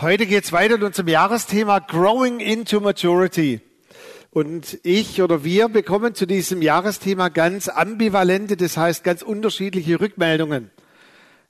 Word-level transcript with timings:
Heute 0.00 0.26
geht's 0.26 0.52
weiter 0.52 0.74
mit 0.74 0.84
unserem 0.84 1.08
Jahresthema 1.08 1.80
Growing 1.80 2.38
into 2.38 2.78
Maturity. 2.78 3.60
Und 4.30 4.78
ich 4.84 5.20
oder 5.22 5.42
wir 5.42 5.68
bekommen 5.68 6.14
zu 6.14 6.24
diesem 6.24 6.62
Jahresthema 6.62 7.30
ganz 7.30 7.68
ambivalente, 7.68 8.56
das 8.56 8.76
heißt 8.76 9.02
ganz 9.02 9.22
unterschiedliche 9.22 10.00
Rückmeldungen. 10.00 10.70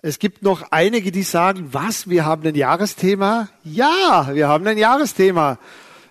Es 0.01 0.19
gibt 0.19 0.43
noch 0.43 0.63
einige, 0.71 1.13
die 1.13 1.25
sagen, 1.25 1.69
was, 1.73 2.09
wir 2.09 2.25
haben 2.25 2.47
ein 2.47 2.55
Jahresthema? 2.55 3.51
Ja, 3.65 4.31
wir 4.33 4.49
haben 4.49 4.67
ein 4.67 4.79
Jahresthema. 4.79 5.59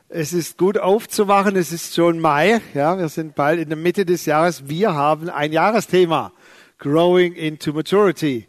Es 0.08 0.32
ist 0.32 0.60
gut 0.60 0.78
aufzuwachen, 0.78 1.56
es 1.56 1.72
ist 1.72 1.96
schon 1.96 2.20
Mai, 2.20 2.62
ja, 2.76 3.00
wir 3.00 3.10
sind 3.10 3.34
bald 3.34 3.60
in 3.60 3.70
der 3.70 3.80
Mitte 3.80 4.06
des 4.06 4.28
Jahres. 4.28 4.70
Wir 4.70 4.94
haben 4.94 5.32
ein 5.32 5.52
Jahresthema. 5.52 6.32
Growing 6.78 7.34
into 7.34 7.74
Maturity. 7.74 8.48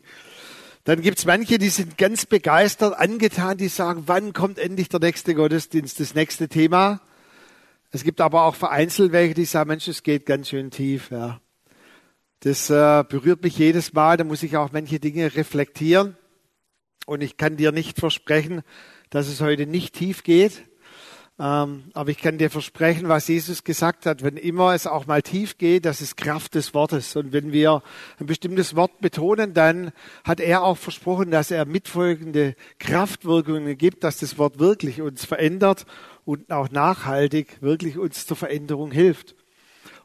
Dann 0.88 1.02
gibt's 1.02 1.26
manche, 1.26 1.58
die 1.58 1.68
sind 1.68 1.98
ganz 1.98 2.24
begeistert, 2.24 2.98
angetan, 2.98 3.58
die 3.58 3.68
sagen, 3.68 4.04
wann 4.06 4.32
kommt 4.32 4.58
endlich 4.58 4.88
der 4.88 5.00
nächste 5.00 5.34
Gottesdienst, 5.34 6.00
das 6.00 6.14
nächste 6.14 6.48
Thema. 6.48 7.02
Es 7.90 8.04
gibt 8.04 8.22
aber 8.22 8.44
auch 8.44 8.54
vereinzelt 8.54 9.12
welche, 9.12 9.34
die 9.34 9.44
sagen, 9.44 9.68
Mensch, 9.68 9.86
es 9.86 10.02
geht 10.02 10.24
ganz 10.24 10.48
schön 10.48 10.70
tief. 10.70 11.10
Ja. 11.10 11.42
Das 12.40 12.70
äh, 12.70 13.04
berührt 13.06 13.42
mich 13.42 13.58
jedes 13.58 13.92
Mal, 13.92 14.16
da 14.16 14.24
muss 14.24 14.42
ich 14.42 14.56
auch 14.56 14.72
manche 14.72 14.98
Dinge 14.98 15.34
reflektieren. 15.34 16.16
Und 17.04 17.22
ich 17.22 17.36
kann 17.36 17.58
dir 17.58 17.70
nicht 17.70 18.00
versprechen, 18.00 18.62
dass 19.10 19.28
es 19.28 19.42
heute 19.42 19.66
nicht 19.66 19.94
tief 19.94 20.22
geht. 20.22 20.62
Ähm, 21.40 21.84
aber 21.94 22.10
ich 22.10 22.18
kann 22.18 22.36
dir 22.36 22.50
versprechen, 22.50 23.08
was 23.08 23.28
Jesus 23.28 23.62
gesagt 23.62 24.06
hat, 24.06 24.24
wenn 24.24 24.36
immer 24.36 24.74
es 24.74 24.88
auch 24.88 25.06
mal 25.06 25.22
tief 25.22 25.56
geht, 25.56 25.84
das 25.84 26.00
ist 26.00 26.16
Kraft 26.16 26.56
des 26.56 26.74
Wortes. 26.74 27.14
Und 27.14 27.32
wenn 27.32 27.52
wir 27.52 27.82
ein 28.18 28.26
bestimmtes 28.26 28.74
Wort 28.74 29.00
betonen, 29.00 29.54
dann 29.54 29.92
hat 30.24 30.40
er 30.40 30.64
auch 30.64 30.76
versprochen, 30.76 31.30
dass 31.30 31.52
er 31.52 31.64
mitfolgende 31.64 32.56
Kraftwirkungen 32.80 33.78
gibt, 33.78 34.02
dass 34.02 34.18
das 34.18 34.36
Wort 34.36 34.58
wirklich 34.58 35.00
uns 35.00 35.24
verändert 35.24 35.86
und 36.24 36.50
auch 36.50 36.70
nachhaltig 36.70 37.58
wirklich 37.60 37.98
uns 37.98 38.26
zur 38.26 38.36
Veränderung 38.36 38.90
hilft. 38.90 39.36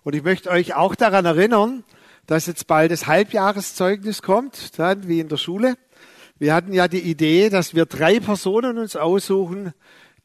Und 0.03 0.13
ich 0.13 0.23
möchte 0.23 0.51
euch 0.51 0.75
auch 0.75 0.93
daran 0.93 1.25
erinnern, 1.25 1.83
dass 2.27 2.45
jetzt 2.45 2.67
bald 2.67 2.91
das 2.91 3.07
Halbjahreszeugnis 3.07 4.21
kommt, 4.21 4.77
dann 4.77 5.07
wie 5.07 5.19
in 5.19 5.29
der 5.29 5.37
Schule. 5.37 5.77
Wir 6.37 6.53
hatten 6.53 6.73
ja 6.73 6.87
die 6.87 6.99
Idee, 6.99 7.49
dass 7.49 7.73
wir 7.73 7.85
drei 7.85 8.19
Personen 8.19 8.77
uns 8.77 8.95
aussuchen, 8.95 9.73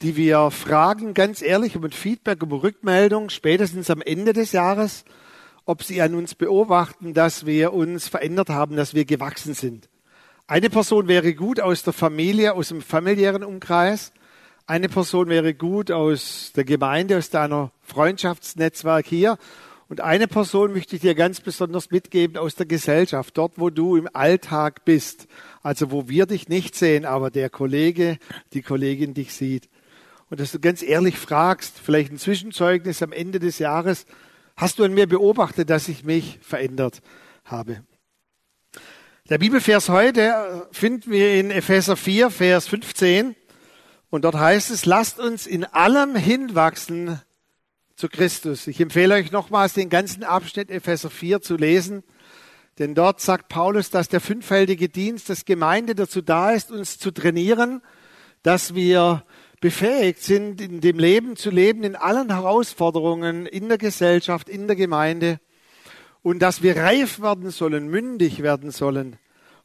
die 0.03 0.17
wir 0.17 0.51
fragen, 0.51 1.13
ganz 1.13 1.43
ehrlich, 1.43 1.77
um 1.77 1.85
ein 1.85 1.91
Feedback, 1.91 2.43
um 2.43 2.53
Rückmeldung, 2.53 3.31
spätestens 3.31 3.91
am 3.91 4.01
Ende 4.01 4.33
des 4.33 4.53
Jahres, 4.53 5.05
ob 5.65 5.83
sie 5.83 6.01
an 6.01 6.15
uns 6.15 6.35
beobachten, 6.35 7.15
dass 7.15 7.47
wir 7.47 7.73
uns 7.73 8.07
verändert 8.07 8.49
haben, 8.49 8.77
dass 8.77 8.95
wir 8.95 9.05
gewachsen 9.05 9.55
sind. 9.55 9.89
Eine 10.47 10.71
Person 10.71 11.09
wäre 11.09 11.35
gut 11.35 11.61
aus 11.61 11.83
der 11.83 11.93
Familie, 11.93 12.55
aus 12.55 12.69
dem 12.69 12.81
familiären 12.81 13.43
Umkreis. 13.43 14.13
Eine 14.67 14.89
Person 14.89 15.29
wäre 15.29 15.53
gut 15.53 15.91
aus 15.91 16.53
der 16.55 16.65
Gemeinde, 16.65 17.19
aus 17.19 17.31
deiner 17.31 17.73
Freundschaftsnetzwerk 17.83 19.07
hier. 19.07 19.37
Und 19.89 20.01
eine 20.01 20.29
Person 20.29 20.73
möchte 20.73 20.97
ich 20.97 21.03
dir 21.03 21.15
ganz 21.15 21.41
besonders 21.41 21.91
mitgeben 21.91 22.37
aus 22.37 22.55
der 22.55 22.67
Gesellschaft, 22.67 23.37
dort, 23.37 23.55
wo 23.57 23.69
du 23.69 23.97
im 23.97 24.09
Alltag 24.13 24.85
bist. 24.85 25.27
Also 25.63 25.91
wo 25.91 26.09
wir 26.09 26.27
dich 26.27 26.49
nicht 26.49 26.77
sehen, 26.77 27.05
aber 27.05 27.31
der 27.31 27.51
Kollege, 27.51 28.19
die 28.53 28.63
Kollegin 28.63 29.13
dich 29.13 29.35
sieht 29.35 29.69
und 30.31 30.41
dass 30.41 30.53
du 30.53 30.61
ganz 30.61 30.83
ehrlich 30.83 31.19
fragst, 31.19 31.79
vielleicht 31.83 32.12
ein 32.12 32.19
Zwischenzeugnis 32.19 33.03
am 33.03 33.12
Ende 33.12 33.39
des 33.39 33.59
Jahres, 33.59 34.07
hast 34.57 34.79
du 34.79 34.85
an 34.85 34.93
mir 34.93 35.07
beobachtet, 35.07 35.70
dass 35.70 35.89
ich 35.89 36.05
mich 36.05 36.39
verändert 36.43 37.01
habe? 37.45 37.83
Der 39.31 39.39
Bibelvers 39.39 39.89
heute 39.89 40.69
finden 40.73 41.11
wir 41.11 41.39
in 41.39 41.51
Epheser 41.51 41.97
4, 41.97 42.31
Vers 42.31 42.69
15. 42.69 43.37
Und 44.11 44.25
dort 44.25 44.37
heißt 44.37 44.70
es, 44.70 44.87
lasst 44.87 45.19
uns 45.19 45.47
in 45.47 45.65
allem 45.67 46.17
hinwachsen 46.17 47.20
zu 47.95 48.09
Christus. 48.09 48.67
Ich 48.67 48.81
empfehle 48.81 49.17
euch 49.17 49.31
nochmals 49.31 49.75
den 49.75 49.91
ganzen 49.91 50.25
Abschnitt 50.25 50.70
Epheser 50.70 51.11
4 51.11 51.42
zu 51.42 51.57
lesen. 51.57 52.05
Denn 52.79 52.95
dort 52.95 53.20
sagt 53.20 53.48
Paulus, 53.48 53.91
dass 53.91 54.08
der 54.08 54.20
fünffältige 54.20 54.89
Dienst 54.89 55.29
des 55.29 55.45
Gemeinde 55.45 55.95
dazu 55.95 56.23
da 56.23 56.52
ist, 56.52 56.70
uns 56.70 56.98
zu 56.98 57.11
trainieren, 57.11 57.83
dass 58.42 58.75
wir 58.75 59.25
befähigt 59.61 60.23
sind, 60.23 60.61
in 60.61 60.80
dem 60.80 60.98
Leben 60.98 61.36
zu 61.36 61.51
leben, 61.51 61.83
in 61.83 61.96
allen 61.96 62.30
Herausforderungen, 62.30 63.46
in 63.46 63.69
der 63.69 63.79
Gesellschaft, 63.79 64.48
in 64.48 64.67
der 64.67 64.77
Gemeinde. 64.77 65.41
Und 66.23 66.41
dass 66.41 66.63
wir 66.63 66.77
reif 66.77 67.20
werden 67.20 67.51
sollen, 67.51 67.89
mündig 67.89 68.42
werden 68.42 68.70
sollen. 68.70 69.17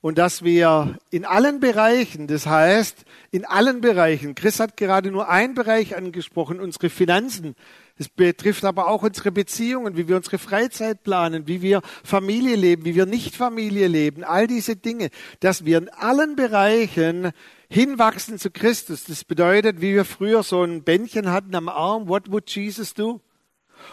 Und 0.01 0.17
dass 0.17 0.43
wir 0.43 0.97
in 1.11 1.23
allen 1.23 1.61
Bereichen, 1.61 2.27
das 2.27 2.45
heißt 2.45 3.05
in 3.31 3.45
allen 3.45 3.79
Bereichen, 3.79 4.35
Chris 4.35 4.59
hat 4.59 4.75
gerade 4.75 5.11
nur 5.11 5.29
einen 5.29 5.53
Bereich 5.53 5.95
angesprochen, 5.95 6.59
unsere 6.59 6.89
Finanzen, 6.89 7.55
es 7.97 8.09
betrifft 8.09 8.65
aber 8.65 8.87
auch 8.87 9.03
unsere 9.03 9.31
Beziehungen, 9.31 9.95
wie 9.95 10.07
wir 10.07 10.15
unsere 10.15 10.39
Freizeit 10.39 11.03
planen, 11.03 11.47
wie 11.47 11.61
wir 11.61 11.81
Familie 12.03 12.55
leben, 12.55 12.85
wie 12.85 12.95
wir 12.95 13.05
nicht 13.05 13.35
Familie 13.35 13.87
leben, 13.87 14.23
all 14.23 14.47
diese 14.47 14.75
Dinge, 14.75 15.09
dass 15.39 15.63
wir 15.63 15.77
in 15.77 15.89
allen 15.89 16.35
Bereichen 16.35 17.31
hinwachsen 17.73 18.37
zu 18.37 18.51
Christus. 18.51 19.03
Das 19.05 19.25
bedeutet, 19.25 19.81
wie 19.81 19.95
wir 19.95 20.05
früher 20.05 20.43
so 20.43 20.61
ein 20.61 20.83
Bändchen 20.83 21.31
hatten 21.31 21.55
am 21.55 21.69
Arm, 21.69 22.07
what 22.07 22.31
would 22.31 22.47
Jesus 22.49 22.93
do? 22.93 23.19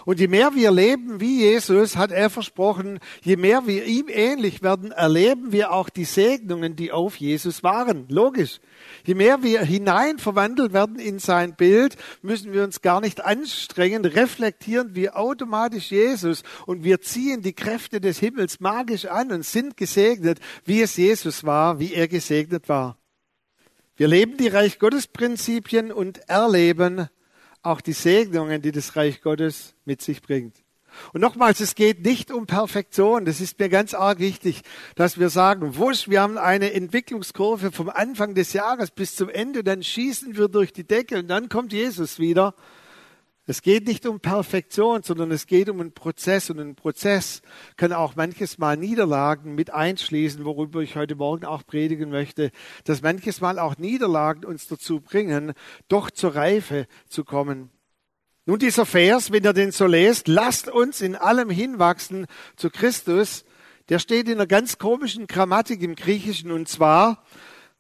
Und 0.05 0.21
je 0.21 0.29
mehr 0.29 0.55
wir 0.55 0.71
leben 0.71 1.21
wie 1.21 1.41
Jesus, 1.41 1.97
hat 1.97 2.13
er 2.13 2.31
versprochen, 2.31 3.01
je 3.23 3.37
mehr 3.37 3.67
wir 3.67 3.87
ihm 3.87 4.07
ähnlich 4.09 4.63
werden, 4.63 4.93
erleben 4.93 5.51
wir 5.51 5.73
auch 5.73 5.89
die 5.89 6.05
Segnungen, 6.05 6.77
die 6.77 6.93
auf 6.93 7.17
Jesus 7.17 7.63
waren. 7.63 8.05
Logisch. 8.09 8.61
Je 9.05 9.15
mehr 9.15 9.43
wir 9.43 9.63
hinein 9.63 10.19
verwandelt 10.19 10.73
werden 10.75 10.99
in 10.99 11.19
sein 11.19 11.57
Bild, 11.57 11.97
müssen 12.23 12.53
wir 12.53 12.65
uns 12.65 12.83
gar 12.83 13.01
nicht 13.01 13.25
anstrengen, 13.25 14.05
reflektieren 14.05 14.95
wir 14.95 15.17
automatisch 15.17 15.91
Jesus 15.91 16.43
und 16.67 16.85
wir 16.85 17.01
ziehen 17.01 17.43
die 17.43 17.55
Kräfte 17.55 18.01
des 18.01 18.19
Himmels 18.19 18.61
magisch 18.61 19.07
an 19.07 19.33
und 19.33 19.45
sind 19.45 19.77
gesegnet, 19.77 20.39
wie 20.67 20.83
es 20.83 20.97
Jesus 20.97 21.45
war, 21.45 21.79
wie 21.81 21.95
er 21.95 22.09
gesegnet 22.09 22.69
war. 22.69 23.00
Wir 24.00 24.09
leben 24.09 24.38
die 24.38 24.49
Reich 24.49 24.78
Gottes 24.78 25.09
Prinzipien 25.09 25.93
und 25.93 26.27
erleben 26.27 27.11
auch 27.61 27.83
die 27.83 27.93
Segnungen, 27.93 28.62
die 28.62 28.72
das 28.72 28.97
Reich 28.97 29.21
Gottes 29.21 29.75
mit 29.84 30.00
sich 30.00 30.22
bringt. 30.22 30.56
Und 31.12 31.21
nochmals, 31.21 31.61
es 31.61 31.75
geht 31.75 32.03
nicht 32.03 32.31
um 32.31 32.47
Perfektion. 32.47 33.27
Das 33.27 33.43
ist 33.43 33.59
mir 33.59 33.69
ganz 33.69 33.93
arg 33.93 34.19
wichtig, 34.19 34.62
dass 34.94 35.21
wir 35.21 35.28
sagen, 35.28 35.77
wusch, 35.77 36.09
wir 36.09 36.22
haben 36.22 36.38
eine 36.38 36.72
Entwicklungskurve 36.72 37.72
vom 37.72 37.91
Anfang 37.91 38.34
des 38.34 38.55
Jahres 38.55 38.91
bis 38.91 39.16
zum 39.16 39.28
Ende, 39.28 39.62
dann 39.62 39.83
schießen 39.83 40.34
wir 40.34 40.49
durch 40.49 40.72
die 40.72 40.84
Decke 40.84 41.19
und 41.19 41.28
dann 41.28 41.50
kommt 41.50 41.75
Jesus 41.75 42.19
wieder 42.19 42.55
es 43.50 43.62
geht 43.62 43.88
nicht 43.88 44.06
um 44.06 44.21
Perfektion, 44.21 45.03
sondern 45.03 45.33
es 45.33 45.49
geht 45.49 45.69
um 45.69 45.81
einen 45.81 45.91
Prozess. 45.91 46.50
Und 46.50 46.61
ein 46.61 46.77
Prozess 46.77 47.43
kann 47.77 47.93
auch 47.93 48.15
manches 48.15 48.59
Mal 48.59 48.77
Niederlagen 48.77 49.56
mit 49.56 49.75
einschließen, 49.75 50.44
worüber 50.44 50.83
ich 50.83 50.94
heute 50.94 51.16
Morgen 51.16 51.44
auch 51.44 51.66
predigen 51.66 52.11
möchte, 52.11 52.53
dass 52.84 53.03
manches 53.03 53.41
Mal 53.41 53.59
auch 53.59 53.77
Niederlagen 53.77 54.44
uns 54.44 54.69
dazu 54.69 55.00
bringen, 55.00 55.53
doch 55.88 56.12
zur 56.12 56.37
Reife 56.37 56.87
zu 57.09 57.25
kommen. 57.25 57.71
Nun 58.47 58.61
dieser 58.61 58.87
Vers, 58.87 59.33
wenn 59.33 59.43
ihr 59.43 59.53
den 59.53 59.72
so 59.72 59.87
lest, 59.87 60.28
lasst 60.28 60.69
uns 60.69 61.00
in 61.00 61.17
allem 61.17 61.50
hinwachsen 61.50 62.27
zu 62.55 62.71
Christus, 62.71 63.44
der 63.88 63.99
steht 63.99 64.28
in 64.28 64.34
einer 64.34 64.47
ganz 64.47 64.78
komischen 64.78 65.27
Grammatik 65.27 65.82
im 65.82 65.97
Griechischen. 65.97 66.53
Und 66.53 66.69
zwar 66.69 67.25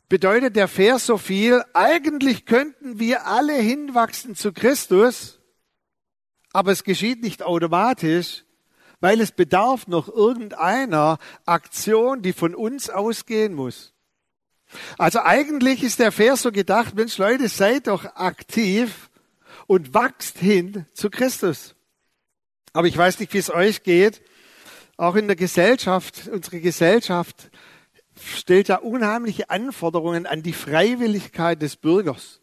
bedeutet 0.08 0.56
der 0.56 0.66
Vers 0.66 1.06
so 1.06 1.16
viel, 1.16 1.62
eigentlich 1.74 2.44
könnten 2.44 2.98
wir 2.98 3.28
alle 3.28 3.54
hinwachsen 3.54 4.34
zu 4.34 4.52
Christus, 4.52 5.39
aber 6.52 6.72
es 6.72 6.84
geschieht 6.84 7.22
nicht 7.22 7.42
automatisch, 7.42 8.44
weil 9.00 9.20
es 9.20 9.32
bedarf 9.32 9.86
noch 9.86 10.08
irgendeiner 10.08 11.18
Aktion, 11.46 12.22
die 12.22 12.32
von 12.32 12.54
uns 12.54 12.90
ausgehen 12.90 13.54
muss. 13.54 13.94
Also 14.98 15.20
eigentlich 15.20 15.82
ist 15.82 15.98
der 15.98 16.12
Vers 16.12 16.42
so 16.42 16.52
gedacht, 16.52 16.94
Mensch 16.94 17.18
Leute, 17.18 17.48
seid 17.48 17.86
doch 17.86 18.04
aktiv 18.04 19.10
und 19.66 19.94
wachst 19.94 20.38
hin 20.38 20.86
zu 20.92 21.10
Christus. 21.10 21.74
Aber 22.72 22.86
ich 22.86 22.96
weiß 22.96 23.18
nicht, 23.18 23.32
wie 23.32 23.38
es 23.38 23.50
euch 23.50 23.82
geht. 23.82 24.22
Auch 24.96 25.16
in 25.16 25.26
der 25.26 25.36
Gesellschaft, 25.36 26.28
unsere 26.28 26.60
Gesellschaft 26.60 27.50
stellt 28.22 28.68
da 28.68 28.76
unheimliche 28.76 29.50
Anforderungen 29.50 30.26
an 30.26 30.42
die 30.42 30.52
Freiwilligkeit 30.52 31.62
des 31.62 31.76
Bürgers. 31.76 32.40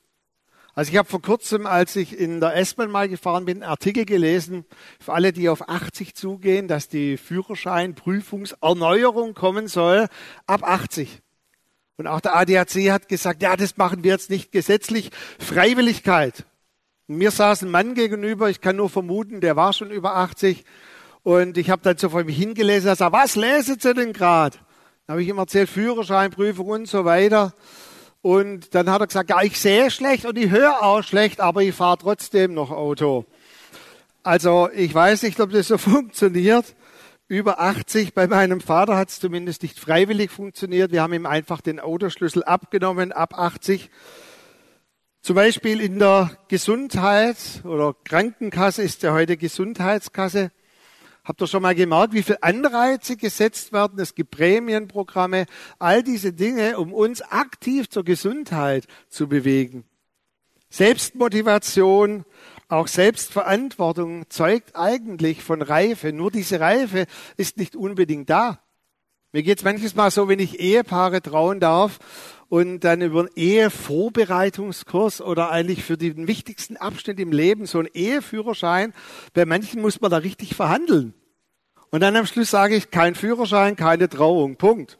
Also 0.78 0.92
ich 0.92 0.98
habe 1.00 1.10
vor 1.10 1.24
kurzem, 1.24 1.66
als 1.66 1.96
ich 1.96 2.20
in 2.20 2.40
der 2.40 2.56
S-Bahn 2.56 2.92
mal 2.92 3.10
gefahren 3.10 3.46
bin, 3.46 3.64
einen 3.64 3.72
Artikel 3.72 4.06
gelesen, 4.06 4.64
für 5.00 5.14
alle, 5.14 5.34
die 5.34 5.50
auf 5.50 5.68
80 5.68 6.14
zugehen, 6.14 6.68
dass 6.68 6.88
die 6.88 7.18
Führerscheinprüfungserneuerung 7.18 9.34
kommen 9.34 9.68
soll 9.68 10.06
ab 10.46 10.62
80. 10.62 11.24
Und 11.96 12.06
auch 12.06 12.22
der 12.22 12.36
ADAC 12.36 12.92
hat 12.92 13.10
gesagt, 13.10 13.42
ja, 13.42 13.58
das 13.58 13.78
machen 13.78 14.04
wir 14.04 14.12
jetzt 14.12 14.30
nicht 14.30 14.52
gesetzlich, 14.52 15.10
Freiwilligkeit. 15.40 16.46
Und 17.08 17.18
mir 17.18 17.32
saß 17.32 17.64
ein 17.64 17.72
Mann 17.72 17.96
gegenüber, 17.96 18.52
ich 18.52 18.62
kann 18.62 18.76
nur 18.76 18.92
vermuten, 18.92 19.42
der 19.42 19.56
war 19.56 19.74
schon 19.74 19.90
über 19.90 20.18
80. 20.18 20.64
Und 21.24 21.58
ich 21.58 21.72
habe 21.72 21.82
dann 21.82 21.98
so 21.98 22.10
vor 22.10 22.22
ihm 22.22 22.28
hingelesen, 22.28 22.90
er 22.90 22.96
sagt, 22.96 23.14
was 23.14 23.36
lesen 23.36 23.80
Sie 23.80 23.96
denn 23.96 24.14
gerade? 24.14 24.58
Dann 25.08 25.16
habe 25.16 25.24
ich 25.24 25.28
ihm 25.28 25.40
erzählt, 25.40 25.70
Führerscheinprüfung 25.70 26.68
und 26.68 26.88
so 26.88 27.04
weiter. 27.04 27.56
Und 28.22 28.76
dann 28.76 28.90
hat 28.90 29.02
er 29.02 29.08
gesagt, 29.08 29.30
ja, 29.30 29.42
ich 29.42 29.60
sehe 29.60 29.92
schlecht 29.92 30.26
und 30.26 30.38
ich 30.38 30.50
höre 30.50 30.84
auch 30.84 31.04
schlecht, 31.04 31.40
aber 31.40 31.62
ich 31.64 31.76
fahre 31.76 31.98
trotzdem 31.98 32.54
noch 32.54 32.72
Auto. 32.72 33.26
Also 34.24 34.70
ich 34.74 34.94
weiß 34.94 35.24
nicht, 35.24 35.40
ob 35.40 35.52
das 35.52 35.68
so 35.68 35.78
funktioniert. 35.78 36.76
Über 37.30 37.60
80, 37.60 38.14
bei 38.14 38.28
meinem 38.28 38.62
Vater 38.62 38.96
hat 38.96 39.10
es 39.10 39.20
zumindest 39.20 39.62
nicht 39.62 39.80
freiwillig 39.80 40.32
funktioniert. 40.32 40.92
Wir 40.92 41.02
haben 41.02 41.14
ihm 41.14 41.26
einfach 41.26 41.60
den 41.60 41.80
Autoschlüssel 41.80 42.44
abgenommen, 42.44 43.12
ab 43.12 43.38
80. 43.38 43.90
Zum 45.22 45.36
Beispiel 45.36 45.82
in 45.82 46.00
der 46.00 46.32
Gesundheit 46.48 47.36
oder 47.66 47.94
Krankenkasse 48.06 48.82
ist 48.82 49.04
ja 49.04 49.12
heute 49.12 49.36
Gesundheitskasse. 49.36 50.52
Habt 51.28 51.42
ihr 51.42 51.48
schon 51.48 51.62
mal 51.62 51.76
gemerkt, 51.76 52.14
wie 52.14 52.24
viele 52.24 52.42
Anreize 52.42 53.18
gesetzt 53.18 53.74
werden? 53.74 54.00
Es 54.00 54.16
gibt 54.16 54.32
Prämienprogramme, 54.32 55.46
all 55.78 56.02
diese 56.02 56.32
Dinge, 56.32 56.78
um 56.80 56.94
uns 56.94 57.22
aktiv 57.22 57.90
zur 57.90 58.06
Gesundheit 58.06 58.88
zu 59.10 59.28
bewegen. 59.28 59.84
Selbstmotivation, 60.70 62.24
auch 62.70 62.88
Selbstverantwortung 62.88 64.30
zeugt 64.30 64.78
eigentlich 64.78 65.44
von 65.44 65.62
Reife. 65.62 66.14
Nur 66.14 66.32
diese 66.32 66.62
Reife 66.62 67.08
ist 67.36 67.58
nicht 67.58 67.76
unbedingt 67.76 68.30
da. 68.30 68.62
Mir 69.34 69.44
geht 69.44 69.58
es 69.58 69.64
manches 69.66 69.94
Mal 69.94 70.10
so, 70.10 70.30
wenn 70.30 70.40
ich 70.40 70.60
Ehepaare 70.60 71.22
trauen 71.22 71.60
darf 71.60 72.00
und 72.48 72.80
dann 72.82 73.02
über 73.02 73.20
einen 73.20 73.30
Ehevorbereitungskurs 73.36 75.22
oder 75.22 75.52
eigentlich 75.52 75.84
für 75.84 75.98
den 75.98 76.28
wichtigsten 76.28 76.78
Abschnitt 76.78 77.20
im 77.20 77.34
Leben 77.34 77.66
so 77.66 77.80
einen 77.80 77.90
Eheführerschein. 77.94 78.94
Bei 79.34 79.46
manchen 79.46 79.82
muss 79.82 80.00
man 80.00 80.12
da 80.12 80.18
richtig 80.18 80.56
verhandeln. 80.56 81.14
Und 81.90 82.02
dann 82.02 82.16
am 82.16 82.26
Schluss 82.26 82.52
sage 82.52 82.76
ich, 82.76 82.90
kein 82.90 83.16
Führerschein, 83.16 83.76
keine 83.76 84.08
Trauung. 84.08 84.56
Punkt. 84.56 84.98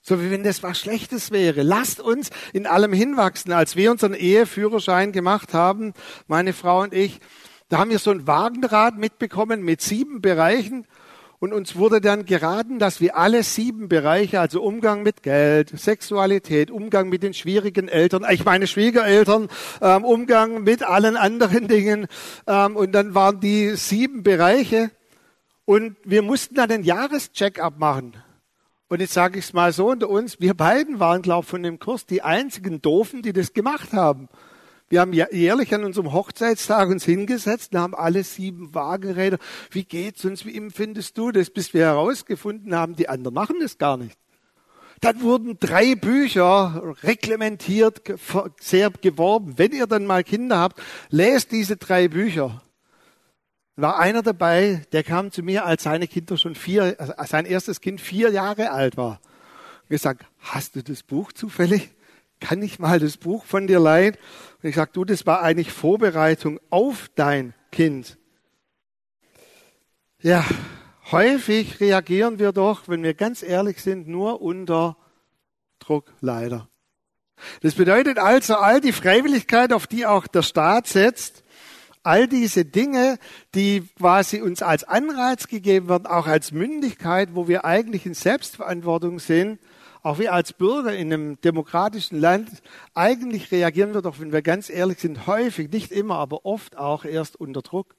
So 0.00 0.22
wie 0.22 0.30
wenn 0.30 0.42
das 0.42 0.62
was 0.62 0.78
Schlechtes 0.78 1.30
wäre. 1.30 1.62
Lasst 1.62 2.00
uns 2.00 2.30
in 2.54 2.66
allem 2.66 2.94
hinwachsen. 2.94 3.52
Als 3.52 3.76
wir 3.76 3.90
unseren 3.90 4.14
Eheführerschein 4.14 5.12
gemacht 5.12 5.52
haben, 5.52 5.92
meine 6.28 6.54
Frau 6.54 6.80
und 6.82 6.94
ich, 6.94 7.20
da 7.68 7.78
haben 7.78 7.90
wir 7.90 7.98
so 7.98 8.10
ein 8.10 8.26
Wagenrad 8.26 8.96
mitbekommen 8.96 9.62
mit 9.62 9.82
sieben 9.82 10.22
Bereichen 10.22 10.86
und 11.38 11.52
uns 11.52 11.76
wurde 11.76 12.00
dann 12.00 12.24
geraten, 12.24 12.78
dass 12.78 13.00
wir 13.00 13.16
alle 13.16 13.42
sieben 13.42 13.88
Bereiche, 13.88 14.40
also 14.40 14.62
Umgang 14.62 15.02
mit 15.02 15.22
Geld, 15.22 15.78
Sexualität, 15.78 16.70
Umgang 16.70 17.08
mit 17.08 17.22
den 17.22 17.34
schwierigen 17.34 17.88
Eltern, 17.88 18.24
ich 18.30 18.44
meine 18.44 18.66
Schwiegereltern, 18.66 19.48
ähm, 19.80 20.04
Umgang 20.04 20.62
mit 20.62 20.82
allen 20.82 21.16
anderen 21.16 21.68
Dingen, 21.68 22.06
ähm, 22.46 22.76
und 22.76 22.92
dann 22.92 23.14
waren 23.14 23.40
die 23.40 23.76
sieben 23.76 24.22
Bereiche 24.22 24.90
und 25.64 25.96
wir 26.04 26.22
mussten 26.22 26.54
dann 26.54 26.70
einen 26.70 26.84
Jahrescheck-up 26.84 27.78
machen. 27.78 28.16
Und 28.88 29.00
jetzt 29.00 29.14
sage 29.14 29.40
ich 29.40 29.46
es 29.46 29.52
mal 29.52 29.72
so 29.72 29.90
unter 29.90 30.08
uns, 30.08 30.40
wir 30.40 30.54
beiden 30.54 31.00
waren, 31.00 31.20
glaube 31.20 31.44
ich, 31.44 31.50
von 31.50 31.62
dem 31.62 31.80
Kurs 31.80 32.06
die 32.06 32.22
einzigen 32.22 32.80
Doofen, 32.80 33.20
die 33.20 33.32
das 33.32 33.52
gemacht 33.52 33.92
haben. 33.92 34.28
Wir 34.88 35.00
haben 35.00 35.12
jährlich 35.12 35.74
an 35.74 35.84
unserem 35.84 36.12
Hochzeitstag 36.12 36.88
uns 36.88 37.04
hingesetzt 37.04 37.72
und 37.72 37.80
haben 37.80 37.94
alle 37.94 38.22
sieben 38.22 38.72
Wagenräder. 38.72 39.38
Wie 39.70 39.84
geht's 39.84 40.24
uns? 40.24 40.46
Wie 40.46 40.56
empfindest 40.56 41.18
du 41.18 41.32
das? 41.32 41.50
Bis 41.50 41.74
wir 41.74 41.86
herausgefunden 41.86 42.74
haben, 42.74 42.94
die 42.94 43.08
anderen 43.08 43.34
machen 43.34 43.56
das 43.60 43.78
gar 43.78 43.96
nicht. 43.96 44.16
Dann 45.00 45.20
wurden 45.22 45.58
drei 45.58 45.96
Bücher 45.96 46.94
reglementiert, 47.02 48.02
sehr 48.60 48.90
geworben. 48.90 49.58
Wenn 49.58 49.72
ihr 49.72 49.88
dann 49.88 50.06
mal 50.06 50.22
Kinder 50.22 50.58
habt, 50.58 50.80
lest 51.10 51.50
diese 51.50 51.76
drei 51.76 52.06
Bücher. 52.06 52.62
War 53.74 53.98
einer 53.98 54.22
dabei, 54.22 54.86
der 54.92 55.02
kam 55.02 55.32
zu 55.32 55.42
mir, 55.42 55.66
als 55.66 55.82
seine 55.82 56.06
Kinder 56.06 56.38
schon 56.38 56.54
vier, 56.54 56.94
also 56.98 57.12
sein 57.26 57.44
erstes 57.44 57.80
Kind 57.80 58.00
vier 58.00 58.30
Jahre 58.30 58.70
alt 58.70 58.96
war. 58.96 59.20
Und 59.82 59.90
gesagt, 59.90 60.24
hast 60.38 60.76
du 60.76 60.82
das 60.82 61.02
Buch 61.02 61.32
zufällig? 61.32 61.90
Kann 62.40 62.62
ich 62.62 62.78
mal 62.78 62.98
das 62.98 63.16
Buch 63.16 63.44
von 63.44 63.66
dir 63.66 63.80
leihen? 63.80 64.16
Und 64.62 64.68
ich 64.68 64.76
sage, 64.76 64.90
du, 64.92 65.04
das 65.04 65.26
war 65.26 65.42
eigentlich 65.42 65.72
Vorbereitung 65.72 66.60
auf 66.70 67.10
dein 67.14 67.54
Kind. 67.72 68.18
Ja, 70.20 70.44
häufig 71.12 71.80
reagieren 71.80 72.38
wir 72.38 72.52
doch, 72.52 72.88
wenn 72.88 73.02
wir 73.02 73.14
ganz 73.14 73.42
ehrlich 73.42 73.82
sind, 73.82 74.08
nur 74.08 74.42
unter 74.42 74.96
Druck, 75.78 76.12
leider. 76.20 76.68
Das 77.60 77.74
bedeutet 77.74 78.18
also, 78.18 78.56
all 78.56 78.80
die 78.80 78.92
Freiwilligkeit, 78.92 79.72
auf 79.72 79.86
die 79.86 80.06
auch 80.06 80.26
der 80.26 80.42
Staat 80.42 80.86
setzt, 80.86 81.44
all 82.02 82.28
diese 82.28 82.64
Dinge, 82.64 83.18
die 83.54 83.82
quasi 83.98 84.40
uns 84.40 84.62
als 84.62 84.84
Anreiz 84.84 85.48
gegeben 85.48 85.88
werden, 85.88 86.06
auch 86.06 86.26
als 86.26 86.52
Mündigkeit, 86.52 87.30
wo 87.34 87.48
wir 87.48 87.64
eigentlich 87.64 88.06
in 88.06 88.14
Selbstverantwortung 88.14 89.18
sind, 89.18 89.58
auch 90.06 90.20
wir 90.20 90.32
als 90.32 90.52
Bürger 90.52 90.94
in 90.94 91.12
einem 91.12 91.40
demokratischen 91.40 92.20
Land, 92.20 92.48
eigentlich 92.94 93.50
reagieren 93.50 93.92
wir 93.92 94.02
doch, 94.02 94.20
wenn 94.20 94.32
wir 94.32 94.40
ganz 94.40 94.70
ehrlich 94.70 95.00
sind, 95.00 95.26
häufig, 95.26 95.68
nicht 95.72 95.90
immer, 95.90 96.14
aber 96.16 96.46
oft 96.46 96.78
auch 96.78 97.04
erst 97.04 97.34
unter 97.34 97.60
Druck. 97.60 97.96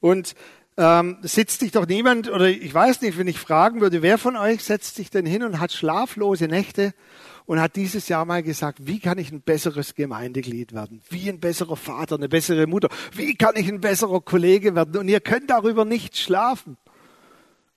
Und 0.00 0.34
ähm, 0.78 1.18
sitzt 1.20 1.60
sich 1.60 1.72
doch 1.72 1.86
niemand, 1.86 2.30
oder 2.30 2.48
ich 2.48 2.72
weiß 2.72 3.02
nicht, 3.02 3.18
wenn 3.18 3.26
ich 3.26 3.38
fragen 3.38 3.82
würde, 3.82 4.00
wer 4.00 4.16
von 4.16 4.36
euch 4.36 4.64
setzt 4.64 4.94
sich 4.94 5.10
denn 5.10 5.26
hin 5.26 5.42
und 5.42 5.60
hat 5.60 5.72
schlaflose 5.72 6.46
Nächte 6.46 6.94
und 7.44 7.60
hat 7.60 7.76
dieses 7.76 8.08
Jahr 8.08 8.24
mal 8.24 8.42
gesagt, 8.42 8.86
wie 8.86 8.98
kann 8.98 9.18
ich 9.18 9.30
ein 9.30 9.42
besseres 9.42 9.94
Gemeindeglied 9.94 10.72
werden? 10.72 11.02
Wie 11.10 11.28
ein 11.28 11.40
besserer 11.40 11.76
Vater, 11.76 12.14
eine 12.14 12.30
bessere 12.30 12.66
Mutter? 12.66 12.88
Wie 13.12 13.34
kann 13.34 13.54
ich 13.56 13.68
ein 13.68 13.82
besserer 13.82 14.22
Kollege 14.22 14.74
werden? 14.74 14.96
Und 14.96 15.08
ihr 15.08 15.20
könnt 15.20 15.50
darüber 15.50 15.84
nicht 15.84 16.16
schlafen. 16.16 16.78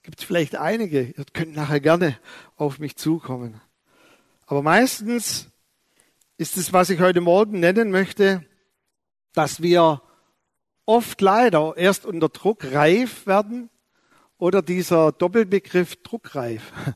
Gibt 0.04 0.20
es 0.20 0.26
vielleicht 0.26 0.56
einige, 0.56 1.04
ihr 1.04 1.26
könnt 1.34 1.56
nachher 1.56 1.80
gerne 1.80 2.18
auf 2.56 2.80
mich 2.80 2.96
zukommen. 2.96 3.62
Aber 4.48 4.64
meistens 4.64 5.48
ist 6.38 6.58
es, 6.58 6.74
was 6.74 6.90
ich 6.90 7.00
heute 7.00 7.22
Morgen 7.22 7.60
nennen 7.60 7.92
möchte, 7.92 8.44
dass 9.34 9.62
wir 9.62 10.02
oft 10.86 11.22
leider 11.22 11.78
erst 11.78 12.06
unter 12.06 12.30
Druck 12.30 12.74
reif 12.74 13.28
werden 13.28 13.70
oder 14.38 14.64
dieser 14.64 15.12
Doppelbegriff 15.12 15.98
druckreif. 16.02 16.74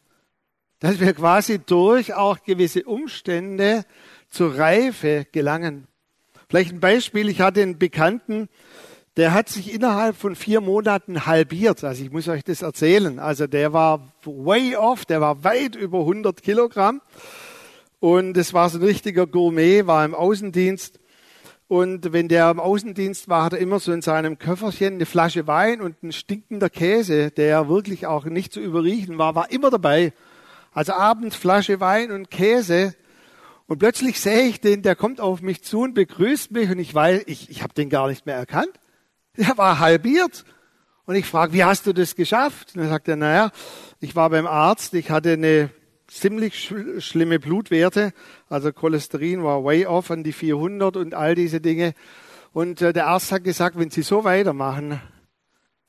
Dass 0.80 1.00
wir 1.00 1.14
quasi 1.14 1.60
durch 1.60 2.14
auch 2.16 2.44
gewisse 2.44 2.84
Umstände 2.84 3.86
zur 4.30 4.58
Reife 4.58 5.26
gelangen. 5.32 5.88
Vielleicht 6.50 6.74
ein 6.74 6.80
Beispiel, 6.80 7.30
ich 7.30 7.40
hatte 7.40 7.62
einen 7.62 7.80
Bekannten, 7.80 8.50
der 9.18 9.34
hat 9.34 9.48
sich 9.48 9.74
innerhalb 9.74 10.18
von 10.18 10.36
vier 10.36 10.60
Monaten 10.60 11.26
halbiert. 11.26 11.84
Also 11.84 12.04
ich 12.04 12.12
muss 12.12 12.28
euch 12.28 12.44
das 12.44 12.62
erzählen. 12.62 13.20
Also 13.20 13.48
der 13.48 13.72
war 13.72 14.14
way 14.26 14.76
off, 14.76 15.06
der 15.06 15.22
war 15.22 15.44
weit 15.44 15.76
über 15.76 16.00
100 16.00 16.42
Kilogramm. 16.42 17.02
Und 18.00 18.36
es 18.38 18.54
war 18.54 18.70
so 18.70 18.78
ein 18.78 18.84
richtiger 18.84 19.26
Gourmet, 19.26 19.88
war 19.88 20.04
im 20.04 20.14
Außendienst. 20.14 21.00
Und 21.68 22.14
wenn 22.14 22.28
der 22.28 22.52
im 22.52 22.60
Außendienst 22.60 23.30
war, 23.30 23.46
hat 23.46 23.54
er 23.54 23.60
immer 23.60 23.80
so 23.80 23.92
in 23.92 24.02
seinem 24.02 24.38
Köfferchen 24.38 24.96
eine 24.96 25.06
Flasche 25.06 25.48
Wein 25.48 25.82
und 25.82 26.04
ein 26.04 26.12
stinkender 26.12 26.70
Käse, 26.70 27.32
der 27.32 27.70
wirklich 27.70 28.06
auch 28.06 28.26
nicht 28.26 28.54
zu 28.54 28.60
überriechen 28.60 29.18
war, 29.18 29.34
war 29.34 29.50
immer 29.50 29.72
dabei. 29.72 30.14
Also 30.74 30.94
abends 30.94 31.36
Flasche 31.36 31.80
Wein 31.80 32.12
und 32.12 32.30
Käse. 32.30 32.94
Und 33.66 33.80
plötzlich 33.80 34.20
sehe 34.20 34.44
ich 34.44 34.62
den, 34.62 34.84
der 34.84 34.96
kommt 34.96 35.22
auf 35.22 35.42
mich 35.42 35.64
zu 35.64 35.80
und 35.80 35.96
begrüßt 35.96 36.52
mich 36.52 36.70
und 36.70 36.78
ich 36.78 36.94
weiß, 36.94 37.24
ich, 37.26 37.50
ich 37.50 37.64
habe 37.64 37.74
den 37.74 37.90
gar 37.90 38.10
nicht 38.10 38.26
mehr 38.28 38.36
erkannt. 38.36 38.70
Der 39.38 39.58
war 39.58 39.80
halbiert. 39.80 40.46
Und 41.06 41.16
ich 41.16 41.26
frage, 41.26 41.54
wie 41.54 41.64
hast 41.64 41.86
du 41.86 41.94
das 41.94 42.16
geschafft? 42.16 42.76
Und 42.76 42.82
er 42.82 42.90
sagte, 42.90 43.16
naja, 43.16 43.52
ich 44.00 44.16
war 44.16 44.30
beim 44.30 44.48
Arzt, 44.48 44.94
ich 44.96 45.12
hatte 45.12 45.34
eine 45.34 45.70
ziemlich 46.08 46.56
sch 46.56 46.74
schlimme 47.00 47.40
Blutwerte, 47.40 48.14
also 48.50 48.72
Cholesterin 48.72 49.44
war 49.44 49.64
way 49.64 49.86
off 49.86 50.12
an 50.12 50.24
die 50.24 50.34
400 50.34 50.98
und 50.98 51.14
all 51.14 51.36
diese 51.36 51.62
Dinge. 51.62 51.94
Und 52.54 52.82
äh, 52.82 52.94
der 52.94 53.08
Arzt 53.08 53.32
hat 53.32 53.44
gesagt, 53.44 53.78
wenn 53.78 53.92
Sie 53.92 54.02
so 54.02 54.24
weitermachen, 54.24 55.00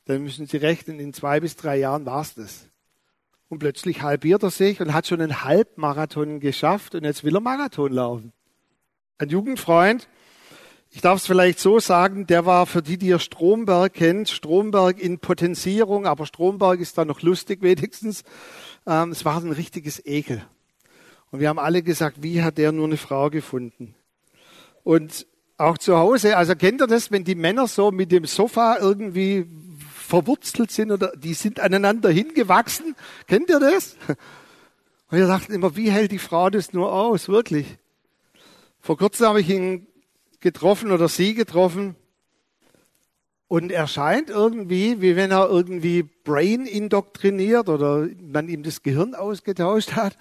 dann 0.07 0.23
müssen 0.23 0.47
Sie 0.47 0.57
rechnen, 0.57 1.01
in 1.01 1.13
zwei 1.13 1.41
bis 1.41 1.57
drei 1.57 1.77
Jahren 1.77 2.07
war's 2.07 2.35
das. 2.35 2.69
Und 3.49 3.61
plötzlich 3.61 4.03
halbiert 4.03 4.43
er 4.43 4.51
sich 4.51 4.81
und 4.81 4.93
hat 4.93 5.07
schon 5.07 5.21
einen 5.21 5.45
Halbmarathon 5.45 6.41
geschafft 6.41 6.95
und 6.95 7.05
jetzt 7.05 7.23
will 7.23 7.37
er 7.37 7.41
Marathon 7.41 7.93
laufen. 7.93 8.33
Ein 9.19 9.29
Jugendfreund, 9.29 10.09
ich 10.97 11.03
darf 11.03 11.19
es 11.19 11.27
vielleicht 11.27 11.61
so 11.61 11.79
sagen, 11.79 12.27
der 12.27 12.47
war 12.47 12.65
für 12.65 12.81
die, 12.81 12.97
die 12.97 13.09
ihr 13.09 13.19
Stromberg 13.19 13.93
kennt, 13.93 14.31
Stromberg 14.31 14.99
in 14.99 15.19
Potenzierung, 15.19 16.07
aber 16.07 16.25
Stromberg 16.25 16.81
ist 16.81 16.97
da 16.97 17.05
noch 17.05 17.21
lustig 17.21 17.61
wenigstens. 17.61 18.25
Ähm, 18.87 19.11
es 19.11 19.27
war 19.27 19.37
ein 19.37 19.53
richtiges 19.53 20.03
Ekel. 20.07 20.43
Und 21.31 21.41
wir 21.41 21.51
haben 21.51 21.59
alle 21.59 21.83
gesagt, 21.83 22.23
wie 22.23 22.43
hat 22.43 22.57
der 22.57 22.73
nur 22.73 22.87
eine 22.87 22.97
Frau 22.97 23.29
gefunden? 23.29 23.95
Und 24.85 25.27
auch 25.59 25.77
zu 25.77 25.99
Hause, 25.99 26.39
also 26.39 26.57
kennt 26.57 26.81
ihr 26.81 26.87
das, 26.87 27.11
wenn 27.11 27.25
die 27.25 27.35
Männer 27.35 27.67
so 27.67 27.91
mit 27.91 28.11
dem 28.11 28.25
Sofa 28.25 28.79
irgendwie 28.81 29.47
verwurzelt 30.03 30.71
sind 30.71 30.93
oder 30.93 31.13
die 31.15 31.35
sind 31.35 31.61
aneinander 31.61 32.09
hingewachsen? 32.09 32.97
Kennt 33.27 33.51
ihr 33.51 33.61
das? 33.61 33.99
Und 34.09 35.19
wir 35.19 35.27
dachten 35.27 35.53
immer, 35.53 35.77
wie 35.77 35.91
hält 35.91 36.11
die 36.11 36.19
Frau 36.19 36.49
das 36.49 36.73
nur 36.73 36.91
aus, 36.91 37.29
wirklich? 37.29 37.67
Vor 38.81 38.97
kurzem 38.97 39.27
habe 39.27 39.43
ich 39.43 39.51
ihn 39.51 39.87
getroffen 40.47 40.93
oder 40.93 41.09
sie 41.09 41.35
getroffen 41.35 41.97
und 43.49 43.73
er 43.73 43.89
scheint 43.89 44.31
irgendwie, 44.31 45.01
wie 45.01 45.17
wenn 45.17 45.33
er 45.33 45.49
irgendwie 45.49 46.05
Brain 46.05 46.67
indoktriniert 46.67 47.69
oder 47.69 48.09
man 48.21 48.49
ihm 48.49 48.63
das 48.63 48.85
Gehirn 48.85 49.17
ausgetauscht 49.17 49.93
hat. 49.93 50.17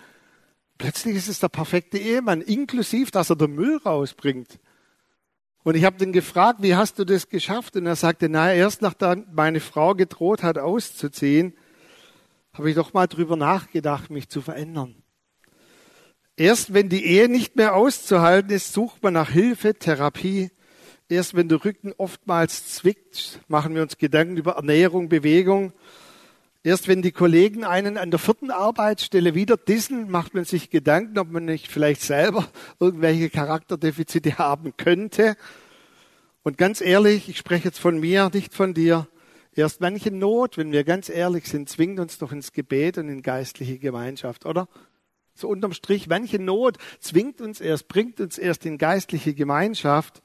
Plötzlich 0.79 1.15
ist 1.15 1.27
es 1.27 1.39
der 1.39 1.49
perfekte 1.49 1.99
Ehemann, 1.99 2.41
inklusiv, 2.41 3.11
dass 3.11 3.29
er 3.29 3.35
den 3.35 3.53
Müll 3.53 3.77
rausbringt. 3.85 4.59
Und 5.63 5.75
ich 5.75 5.83
habe 5.83 5.97
den 5.97 6.11
gefragt, 6.11 6.63
wie 6.63 6.75
hast 6.75 6.97
du 6.97 7.05
das 7.05 7.29
geschafft? 7.29 7.75
Und 7.75 7.85
er 7.85 7.95
sagte, 7.95 8.29
naja, 8.29 8.55
erst 8.55 8.81
nachdem 8.81 9.27
meine 9.31 9.59
Frau 9.59 9.93
gedroht 9.93 10.41
hat, 10.41 10.57
auszuziehen, 10.57 11.53
habe 12.53 12.71
ich 12.71 12.75
doch 12.75 12.93
mal 12.93 13.05
drüber 13.05 13.35
nachgedacht, 13.35 14.09
mich 14.09 14.27
zu 14.27 14.41
verändern. 14.41 14.95
Erst 16.37 16.73
wenn 16.73 16.89
die 16.89 17.05
Ehe 17.05 17.29
nicht 17.29 17.55
mehr 17.55 17.75
auszuhalten 17.75 18.51
ist, 18.51 18.73
sucht 18.73 19.01
man 19.01 19.13
nach 19.13 19.29
Hilfe, 19.29 19.73
Therapie. 19.73 20.51
Erst 21.07 21.33
wenn 21.33 21.47
der 21.47 21.63
Rücken 21.63 21.93
oftmals 21.97 22.73
zwickt, 22.73 23.39
machen 23.47 23.73
wir 23.73 23.81
uns 23.81 23.97
Gedanken 23.97 24.35
über 24.35 24.53
Ernährung, 24.53 25.07
Bewegung. 25.07 25.71
Erst 26.61 26.89
wenn 26.89 27.01
die 27.01 27.13
Kollegen 27.13 27.63
einen 27.63 27.97
an 27.97 28.11
der 28.11 28.19
vierten 28.19 28.51
Arbeitsstelle 28.51 29.33
wieder 29.33 29.55
dissen, 29.55 30.09
macht 30.09 30.33
man 30.33 30.43
sich 30.43 30.69
Gedanken, 30.69 31.19
ob 31.19 31.31
man 31.31 31.45
nicht 31.45 31.69
vielleicht 31.69 32.01
selber 32.01 32.49
irgendwelche 32.81 33.29
Charakterdefizite 33.29 34.37
haben 34.37 34.75
könnte. 34.75 35.37
Und 36.43 36.57
ganz 36.57 36.81
ehrlich, 36.81 37.29
ich 37.29 37.37
spreche 37.37 37.65
jetzt 37.65 37.79
von 37.79 37.97
mir, 37.99 38.29
nicht 38.33 38.53
von 38.53 38.73
dir. 38.73 39.07
Erst 39.53 39.79
manche 39.79 40.11
Not, 40.11 40.57
wenn 40.57 40.73
wir 40.73 40.83
ganz 40.83 41.07
ehrlich 41.07 41.45
sind, 41.45 41.69
zwingt 41.69 41.97
uns 41.99 42.17
doch 42.17 42.33
ins 42.33 42.51
Gebet 42.51 42.97
und 42.97 43.07
in 43.07 43.21
geistliche 43.21 43.79
Gemeinschaft, 43.79 44.45
oder? 44.45 44.67
So 45.35 45.49
unterm 45.49 45.73
Strich, 45.73 46.07
manche 46.07 46.39
Not 46.39 46.77
zwingt 46.99 47.41
uns 47.41 47.59
erst, 47.59 47.87
bringt 47.87 48.19
uns 48.19 48.37
erst 48.37 48.65
in 48.65 48.77
geistliche 48.77 49.33
Gemeinschaft 49.33 50.23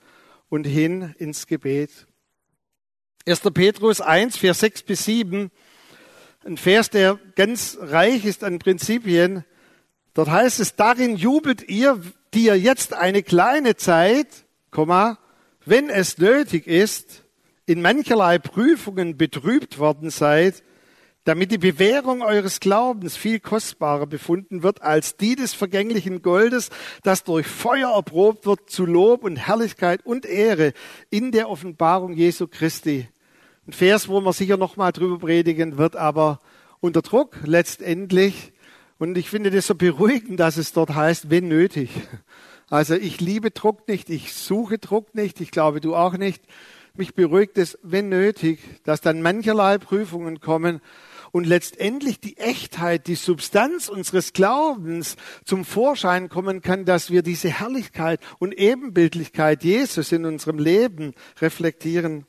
und 0.49 0.67
hin 0.67 1.15
ins 1.19 1.47
Gebet. 1.47 2.07
1. 3.27 3.41
Petrus 3.53 4.01
1, 4.01 4.39
Vers 4.39 4.61
6 4.61 4.83
bis 4.85 5.05
7 5.05 5.51
ein 6.45 6.57
Vers, 6.57 6.89
der 6.89 7.19
ganz 7.35 7.77
reich 7.81 8.25
ist 8.25 8.45
an 8.45 8.59
Prinzipien. 8.59 9.45
Dort 10.15 10.31
heißt 10.31 10.61
es, 10.61 10.75
darin 10.75 11.17
jubelt 11.17 11.69
ihr, 11.69 12.01
die 12.33 12.45
ihr 12.45 12.59
jetzt 12.59 12.95
eine 12.95 13.23
kleine 13.23 13.77
Zeit, 13.77 14.47
wenn 15.67 15.91
es 15.91 16.17
nötig 16.19 16.67
ist, 16.67 17.25
in 17.67 17.83
mancherlei 17.83 18.39
Prüfungen 18.39 19.19
betrübt 19.19 19.79
worden 19.79 20.11
seid, 20.11 20.63
damit 21.25 21.53
die 21.53 21.59
Bewährung 21.59 22.23
eures 22.23 22.61
Glaubens 22.61 23.17
viel 23.17 23.41
kostbarer 23.41 24.07
befunden 24.07 24.63
wird 24.63 24.83
als 24.83 25.17
die 25.17 25.37
des 25.37 25.53
vergänglichen 25.53 26.23
Goldes, 26.23 26.71
das 27.03 27.25
durch 27.25 27.47
Feuer 27.47 27.95
erprobt 27.95 28.47
wird 28.47 28.71
zu 28.71 28.87
Lob 28.87 29.25
und 29.25 29.37
Herrlichkeit 29.37 30.05
und 30.05 30.25
Ehre 30.25 30.73
in 31.11 31.31
der 31.33 31.51
Offenbarung 31.51 32.15
Jesu 32.15 32.47
Christi. 32.47 33.09
Ein 33.67 33.73
Vers, 33.73 34.09
wo 34.09 34.21
man 34.21 34.33
sicher 34.33 34.57
noch 34.57 34.77
mal 34.77 34.93
drüber 34.93 35.19
predigen 35.19 35.77
wird, 35.77 35.95
aber 35.95 36.41
unter 36.81 37.03
Druck 37.03 37.37
letztendlich. 37.45 38.53
Und 38.99 39.17
ich 39.19 39.29
finde 39.31 39.51
das 39.51 39.67
so 39.67 39.75
beruhigend, 39.75 40.41
dass 40.41 40.57
es 40.57 40.73
dort 40.73 40.95
heißt, 40.95 41.31
wenn 41.31 41.49
nötig. 41.49 41.91
Also 42.71 42.95
ich 42.95 43.21
liebe 43.21 43.51
Druck 43.51 43.89
nicht, 43.89 44.11
ich 44.11 44.33
suche 44.33 44.79
Druck 44.79 45.15
nicht, 45.15 45.41
ich 45.41 45.51
glaube 45.51 45.81
du 45.81 45.97
auch 45.97 46.17
nicht. 46.17 46.43
Mich 46.95 47.15
beruhigt 47.15 47.59
es, 47.59 47.79
wenn 47.83 48.09
nötig, 48.09 48.61
dass 48.85 49.01
dann 49.01 49.23
mancherlei 49.23 49.79
Prüfungen 49.79 50.41
kommen 50.41 50.81
und 51.33 51.47
letztendlich 51.47 52.21
die 52.21 52.37
Echtheit, 52.37 53.07
die 53.07 53.15
Substanz 53.15 53.89
unseres 53.89 54.33
Glaubens 54.33 55.17
zum 55.45 55.65
Vorschein 55.65 56.29
kommen 56.29 56.63
kann, 56.63 56.85
dass 56.85 57.11
wir 57.11 57.23
diese 57.23 57.51
Herrlichkeit 57.51 58.21
und 58.39 58.53
Ebenbildlichkeit 58.53 59.65
Jesus 59.65 60.13
in 60.13 60.25
unserem 60.25 60.59
Leben 60.59 61.15
reflektieren. 61.41 62.27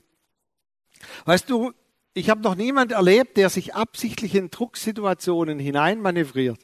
Weißt 1.25 1.49
du, 1.49 1.71
ich 2.13 2.29
habe 2.29 2.41
noch 2.41 2.55
niemand 2.55 2.91
erlebt, 2.91 3.37
der 3.37 3.49
sich 3.49 3.73
absichtlich 3.73 4.35
in 4.35 4.49
Drucksituationen 4.49 5.59
hineinmanövriert. 5.59 6.59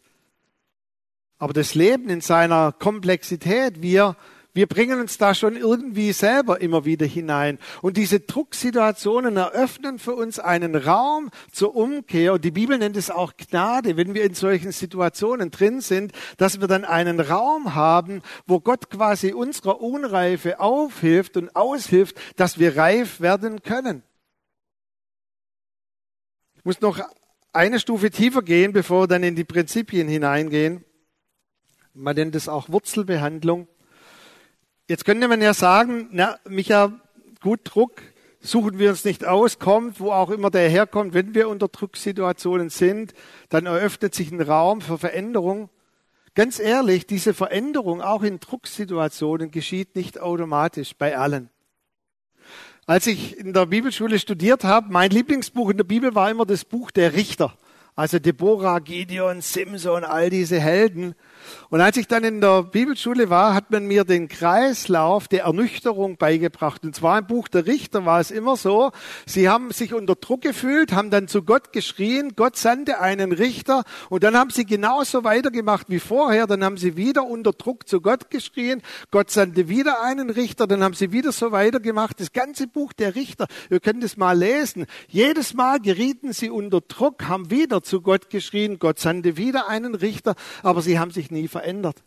Aber 1.40 1.54
das 1.54 1.76
Leben 1.76 2.10
in 2.10 2.22
seiner 2.22 2.72
Komplexität, 2.72 3.82
wir, 3.82 4.18
wir 4.58 4.68
bringen 4.68 5.00
uns 5.00 5.18
da 5.18 5.36
schon 5.36 5.56
irgendwie 5.56 6.12
selber 6.12 6.60
immer 6.60 6.84
wieder 6.84 7.06
hinein. 7.06 7.60
Und 7.82 7.96
diese 7.96 8.20
Drucksituationen 8.20 9.38
eröffnen 9.38 10.00
für 10.00 10.16
uns 10.16 10.40
einen 10.40 10.76
Raum 10.76 11.30
zur 11.52 11.76
Umkehr. 11.76 12.34
Und 12.34 12.44
die 12.44 12.52
Bibel 12.52 12.78
nennt 12.78 12.98
es 12.98 13.10
auch 13.10 13.34
Gnade, 13.38 13.96
wenn 13.96 14.16
wir 14.16 14.24
in 14.24 14.34
solchen 14.34 14.72
Situationen 14.72 15.52
drin 15.52 15.80
sind, 15.80 16.12
dass 16.38 16.60
wir 16.60 16.68
dann 16.68 16.86
einen 16.86 17.20
Raum 17.20 17.76
haben, 17.76 18.22
wo 18.48 18.60
Gott 18.60 18.90
quasi 18.90 19.32
unserer 19.32 19.80
Unreife 19.80 20.60
aufhilft 20.60 21.38
und 21.38 21.56
aushilft, 21.56 22.18
dass 22.36 22.58
wir 22.58 22.76
reif 22.76 23.22
werden 23.22 23.62
können 23.62 24.04
muss 26.64 26.82
noch 26.82 27.00
eine 27.54 27.80
Stufe 27.80 28.12
tiefer 28.12 28.42
gehen, 28.42 28.74
bevor 28.74 29.04
wir 29.04 29.08
dann 29.08 29.24
in 29.24 29.38
die 29.38 29.46
Prinzipien 29.46 30.10
hineingehen. 30.10 30.84
Man 31.94 32.14
nennt 32.18 32.36
es 32.36 32.50
auch 32.50 32.68
Wurzelbehandlung. 32.68 33.70
Jetzt 34.90 35.04
könnte 35.04 35.28
man 35.28 35.42
ja 35.42 35.54
sagen, 35.54 36.08
na, 36.12 36.40
Micha, 36.48 36.94
gut 37.42 37.60
Druck 37.66 38.02
suchen 38.40 38.80
wir 38.80 38.90
uns 38.90 39.04
nicht 39.04 39.26
aus, 39.26 39.60
kommt, 39.60 40.00
wo 40.00 40.12
auch 40.12 40.30
immer 40.30 40.50
der 40.50 40.70
herkommt. 40.70 41.14
Wenn 41.14 41.36
wir 41.36 41.50
unter 41.50 41.68
Drucksituationen 41.68 42.70
sind, 42.70 43.14
dann 43.50 43.66
eröffnet 43.66 44.16
sich 44.16 44.32
ein 44.32 44.40
Raum 44.40 44.80
für 44.80 44.98
Veränderung. 44.98 45.70
Ganz 46.36 46.58
ehrlich, 46.60 47.06
diese 47.06 47.34
Veränderung 47.34 48.02
auch 48.02 48.24
in 48.24 48.40
Drucksituationen 48.40 49.52
geschieht 49.52 49.98
nicht 49.98 50.22
automatisch 50.22 50.96
bei 50.96 51.18
allen. 51.18 51.50
Als 52.86 53.08
ich 53.08 53.38
in 53.38 53.52
der 53.52 53.66
Bibelschule 53.66 54.18
studiert 54.20 54.64
habe, 54.64 54.88
mein 54.90 55.12
Lieblingsbuch 55.12 55.72
in 55.72 55.78
der 55.78 55.84
Bibel 55.84 56.16
war 56.16 56.32
immer 56.32 56.46
das 56.46 56.64
Buch 56.64 56.92
der 56.92 57.14
Richter. 57.14 57.58
Also 57.98 58.20
Deborah, 58.20 58.80
Gideon, 58.80 59.42
Simson, 59.42 60.06
all 60.06 60.30
diese 60.30 60.62
Helden. 60.62 61.16
Und 61.70 61.82
als 61.82 61.98
ich 61.98 62.08
dann 62.08 62.24
in 62.24 62.42
der 62.42 62.64
Bibelschule 62.64 63.30
war, 63.30 63.54
hat 63.54 63.72
man 63.72 63.86
mir 63.86 64.04
den 64.04 64.28
Kreislauf 64.28 65.28
der 65.28 65.44
Ernüchterung 65.44 66.18
beigebracht. 66.18 66.84
Und 66.84 66.96
zwar 66.96 67.20
im 67.20 67.28
Buch 67.28 67.48
der 67.48 67.66
Richter 67.66 68.06
war 68.06 68.20
es 68.20 68.32
immer 68.32 68.56
so, 68.56 68.92
sie 69.26 69.50
haben 69.50 69.72
sich 69.72 69.94
unter 69.94 70.16
Druck 70.16 70.42
gefühlt, 70.42 70.94
haben 70.94 71.10
dann 71.10 71.28
zu 71.28 71.44
Gott 71.44 71.74
geschrien, 71.74 72.34
Gott 72.36 72.58
sandte 72.58 73.00
einen 73.00 73.32
Richter 73.32 73.84
und 74.10 74.24
dann 74.24 74.38
haben 74.38 74.50
sie 74.50 74.66
genauso 74.66 75.24
weitergemacht 75.24 75.90
wie 75.90 76.00
vorher, 76.00 76.48
dann 76.48 76.64
haben 76.64 76.78
sie 76.78 76.96
wieder 76.96 77.26
unter 77.26 77.52
Druck 77.52 77.88
zu 77.88 78.02
Gott 78.02 78.30
geschrien, 78.30 78.82
Gott 79.12 79.30
sandte 79.32 79.70
wieder 79.70 80.02
einen 80.02 80.30
Richter, 80.30 80.68
dann 80.68 80.84
haben 80.84 80.94
sie 80.94 81.12
wieder 81.12 81.32
so 81.32 81.52
weitergemacht. 81.52 82.20
Das 82.20 82.32
ganze 82.32 82.68
Buch 82.68 82.94
der 82.94 83.16
Richter, 83.16 83.48
ihr 83.70 83.80
könnt 83.80 84.04
es 84.04 84.18
mal 84.18 84.38
lesen. 84.38 84.86
Jedes 85.08 85.54
Mal 85.54 85.80
gerieten 85.80 86.34
sie 86.34 86.50
unter 86.50 86.82
Druck, 86.82 87.28
haben 87.28 87.52
wieder 87.52 87.84
zu 87.84 88.02
Gott 88.02 88.30
geschrien, 88.30 88.80
Gott 88.80 89.00
sandte 89.00 89.38
wieder 89.38 89.68
einen 89.68 89.96
Richter, 89.96 90.36
aber 90.64 90.82
sie 90.82 91.00
haben 91.00 91.12
sich 91.12 91.32
nie 91.38 91.48
verändert. 91.48 92.04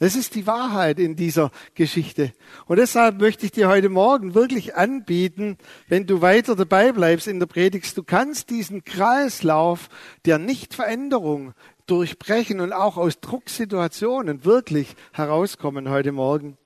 Das 0.00 0.16
ist 0.16 0.34
die 0.34 0.46
Wahrheit 0.46 0.98
in 0.98 1.14
dieser 1.14 1.50
Geschichte. 1.74 2.32
Und 2.64 2.78
deshalb 2.78 3.20
möchte 3.20 3.44
ich 3.44 3.52
dir 3.52 3.68
heute 3.68 3.90
Morgen 3.90 4.34
wirklich 4.34 4.74
anbieten, 4.74 5.58
wenn 5.88 6.06
du 6.06 6.22
weiter 6.22 6.56
dabei 6.56 6.92
bleibst 6.92 7.28
in 7.28 7.38
der 7.38 7.46
Predigt, 7.46 7.94
du 7.98 8.02
kannst 8.02 8.48
diesen 8.48 8.82
Kreislauf 8.82 9.90
der 10.24 10.38
Nichtveränderung 10.38 11.52
durchbrechen 11.84 12.60
und 12.60 12.72
auch 12.72 12.96
aus 12.96 13.20
Drucksituationen 13.20 14.46
wirklich 14.46 14.96
herauskommen 15.12 15.90
heute 15.90 16.12
Morgen. 16.12 16.56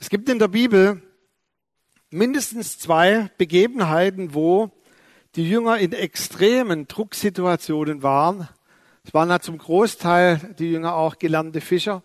Es 0.00 0.10
gibt 0.10 0.28
in 0.28 0.40
der 0.40 0.48
Bibel 0.48 1.00
mindestens 2.10 2.80
zwei 2.80 3.30
Begebenheiten, 3.38 4.34
wo 4.34 4.72
die 5.36 5.48
Jünger 5.48 5.78
in 5.78 5.92
extremen 5.92 6.88
Drucksituationen 6.88 8.02
waren 8.02 8.48
es 9.08 9.14
waren 9.14 9.30
halt 9.30 9.42
zum 9.42 9.56
Großteil 9.56 10.54
die 10.58 10.70
Jünger 10.70 10.94
auch 10.94 11.18
gelernte 11.18 11.62
Fischer. 11.62 12.02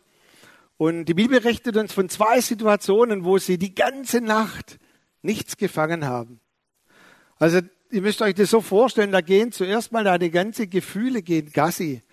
Und 0.78 1.04
die 1.04 1.14
Bibel 1.14 1.38
richtet 1.40 1.76
uns 1.76 1.92
von 1.92 2.08
zwei 2.08 2.40
Situationen, 2.40 3.26
wo 3.26 3.38
sie 3.38 3.58
die 3.58 3.76
ganze 3.76 4.22
Nacht 4.22 4.80
nichts 5.22 5.58
gefangen 5.58 6.06
haben. 6.06 6.40
Also 7.36 7.60
ihr 7.92 8.02
müsst 8.02 8.22
euch 8.22 8.36
das 8.36 8.52
so 8.52 8.62
vorstellen, 8.62 9.12
da 9.12 9.20
gehen 9.20 9.52
zuerst 9.52 9.92
mal 9.92 10.06
deine 10.06 10.30
ganze 10.30 10.68
Gefühle 10.68 11.22
gehen 11.22 11.52
Gassi. 11.52 12.04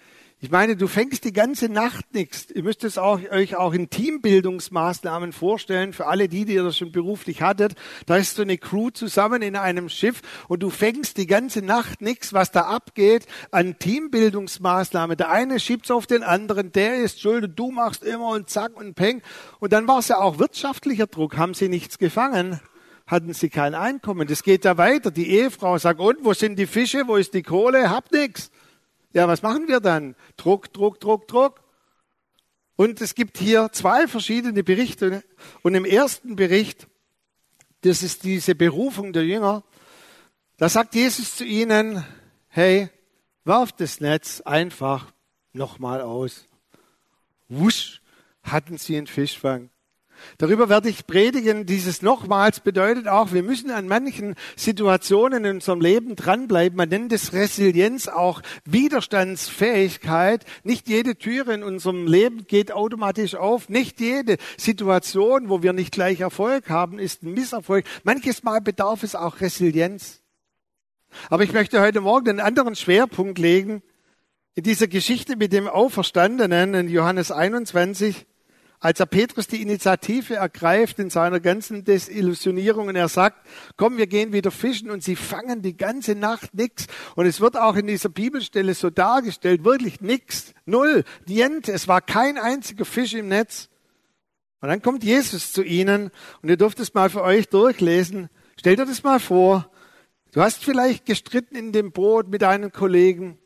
Ich 0.43 0.51
meine, 0.51 0.75
du 0.75 0.87
fängst 0.87 1.25
die 1.25 1.35
ganze 1.35 1.69
Nacht 1.69 2.15
nichts. 2.15 2.51
Ihr 2.51 2.63
müsst 2.63 2.83
es 2.85 2.97
auch, 2.97 3.21
euch 3.31 3.57
auch 3.57 3.75
in 3.75 3.91
Teambildungsmaßnahmen 3.91 5.35
vorstellen, 5.35 5.93
für 5.93 6.07
alle 6.07 6.29
die, 6.29 6.47
die 6.47 6.55
ihr 6.55 6.63
das 6.63 6.79
schon 6.79 6.93
beruflich 6.93 7.43
hattet. 7.43 7.75
Da 8.07 8.17
ist 8.17 8.37
so 8.37 8.43
eine 8.43 8.57
Crew 8.57 8.89
zusammen 8.89 9.43
in 9.43 9.55
einem 9.55 9.91
Schiff 9.91 10.23
und 10.49 10.63
du 10.63 10.71
fängst 10.71 11.19
die 11.19 11.27
ganze 11.27 11.61
Nacht 11.61 12.01
nichts, 12.01 12.33
was 12.33 12.53
da 12.53 12.63
abgeht 12.63 13.27
an 13.51 13.79
Teambildungsmaßnahmen. 13.79 15.19
Der 15.19 15.31
eine 15.31 15.61
schiebt's 15.61 15.91
auf 15.91 16.07
den 16.07 16.23
anderen, 16.23 16.73
der 16.73 16.97
ist 17.03 17.21
schuld 17.21 17.45
und 17.45 17.59
du 17.59 17.71
machst 17.71 18.03
immer 18.03 18.29
und 18.29 18.49
zack 18.49 18.75
und 18.79 18.95
peng. 18.95 19.21
Und 19.59 19.75
dann 19.75 19.87
war 19.87 19.99
es 19.99 20.09
ja 20.09 20.21
auch 20.21 20.39
wirtschaftlicher 20.39 21.07
Druck. 21.07 21.37
Haben 21.37 21.53
sie 21.53 21.69
nichts 21.69 21.99
gefangen? 21.99 22.61
hatten 23.07 23.35
sie 23.35 23.51
kein 23.51 23.75
Einkommen. 23.75 24.29
Das 24.29 24.45
geht 24.45 24.65
ja 24.65 24.79
weiter. 24.79 25.11
Die 25.11 25.31
Ehefrau 25.31 25.77
sagt, 25.79 25.99
und 25.99 26.25
wo 26.25 26.33
sind 26.33 26.61
die 26.61 26.69
Fische? 26.69 27.03
Wo 27.09 27.17
ist 27.17 27.35
die 27.35 27.43
Kohle? 27.43 27.91
Hab 27.91 28.13
nix. 28.13 28.53
Ja, 29.13 29.27
was 29.27 29.43
machen 29.43 29.69
wir 29.69 29.81
dann? 29.81 30.15
Druck, 30.37 30.73
Druck, 30.73 31.01
Druck, 31.01 31.27
Druck. 31.29 31.63
Und 32.77 33.01
es 33.01 33.15
gibt 33.15 33.39
hier 33.39 33.71
zwei 33.73 34.07
verschiedene 34.07 34.63
Berichte. 34.63 35.23
Und 35.63 35.75
im 35.75 35.85
ersten 35.85 36.37
Bericht, 36.37 36.87
das 37.83 38.03
ist 38.03 38.25
diese 38.25 38.55
Berufung 38.55 39.13
der 39.13 39.25
Jünger, 39.25 39.65
da 40.57 40.69
sagt 40.69 40.95
Jesus 40.95 41.37
zu 41.37 41.45
ihnen, 41.45 42.05
hey, 42.49 42.91
werft 43.45 43.81
das 43.81 44.01
Netz 44.01 44.41
einfach 44.43 45.13
nochmal 45.53 46.01
aus. 46.01 46.47
Wusch, 47.49 48.01
hatten 48.43 48.79
sie 48.79 48.97
einen 48.97 49.07
Fischfang. 49.07 49.71
Darüber 50.39 50.69
werde 50.69 50.89
ich 50.89 51.07
predigen. 51.07 51.67
Dieses 51.67 52.03
nochmals 52.03 52.61
bedeutet 52.61 53.09
auch, 53.09 53.33
wir 53.33 53.43
müssen 53.43 53.71
an 53.71 53.89
manchen 53.89 54.35
Situationen 54.57 55.45
in 55.45 55.57
unserem 55.57 55.81
Leben 55.81 56.17
dranbleiben. 56.17 56.77
Man 56.77 56.89
nennt 56.89 57.13
es 57.13 57.33
Resilienz, 57.33 58.09
auch 58.09 58.43
Widerstandsfähigkeit. 58.65 60.45
Nicht 60.65 60.89
jede 60.89 61.17
Türe 61.17 61.55
in 61.55 61.63
unserem 61.63 62.07
Leben 62.07 62.47
geht 62.47 62.73
automatisch 62.73 63.35
auf. 63.35 63.69
Nicht 63.69 64.01
jede 64.01 64.37
Situation, 64.57 65.49
wo 65.49 65.63
wir 65.63 65.73
nicht 65.73 65.93
gleich 65.93 66.21
Erfolg 66.21 66.71
haben, 66.71 66.99
ist 66.99 67.23
ein 67.23 67.33
Misserfolg. 67.33 67.85
Manches 68.05 68.43
Mal 68.43 68.61
bedarf 68.61 69.03
es 69.03 69.15
auch 69.15 69.41
Resilienz. 69.41 70.21
Aber 71.29 71.43
ich 71.43 71.53
möchte 71.53 71.81
heute 71.81 72.01
Morgen 72.01 72.29
einen 72.29 72.41
anderen 72.41 72.77
Schwerpunkt 72.77 73.39
legen. 73.39 73.83
In 74.55 74.65
dieser 74.65 74.89
Geschichte 74.89 75.37
mit 75.37 75.53
dem 75.53 75.69
Auferstandenen 75.69 76.75
in 76.75 76.89
Johannes 76.89 77.31
21 77.31 78.27
als 78.81 78.99
er 78.99 79.07
Petrus 79.07 79.47
die 79.47 79.61
Initiative 79.61 80.37
ergreift 80.37 80.99
in 80.99 81.11
seiner 81.11 81.39
ganzen 81.39 81.85
Desillusionierung 81.85 82.89
und 82.89 82.97
er 82.97 83.09
sagt, 83.09 83.47
komm, 83.77 83.99
wir 83.99 84.07
gehen 84.07 84.33
wieder 84.33 84.51
fischen 84.51 84.91
und 84.91 85.05
sie 85.05 85.17
fangen 85.17 85.61
die 85.61 85.77
ganze 85.77 86.15
Nacht 86.15 86.55
nichts. 86.55 86.87
Und 87.15 87.27
es 87.27 87.43
wird 87.43 87.59
auch 87.59 87.77
in 87.77 87.87
dieser 87.87 88.09
Bibelstelle 88.09 88.73
so 88.75 88.89
dargestellt, 88.89 89.65
wirklich 89.65 90.01
nichts, 90.01 90.55
null, 90.65 91.05
nient, 91.27 91.69
es 91.69 91.89
war 91.89 92.01
kein 92.01 92.39
einziger 92.39 92.87
Fisch 92.87 93.13
im 93.13 93.29
Netz. 93.29 93.69
Und 94.63 94.69
dann 94.69 94.81
kommt 94.81 95.05
Jesus 95.05 95.53
zu 95.53 95.63
ihnen 95.63 96.11
und 96.43 96.49
ihr 96.49 96.57
dürft 96.57 96.81
es 96.81 96.95
mal 96.95 97.11
für 97.11 97.23
euch 97.23 97.49
durchlesen. 97.51 98.31
Stellt 98.59 98.81
euch 98.81 98.89
das 98.89 99.03
mal 99.03 99.21
vor. 99.21 99.71
Du 100.33 100.41
hast 100.41 100.65
vielleicht 100.65 101.05
gestritten 101.05 101.55
in 101.55 101.73
dem 101.73 101.93
Boot 101.93 102.29
mit 102.29 102.43
deinen 102.43 102.73
Kollegen 102.73 103.39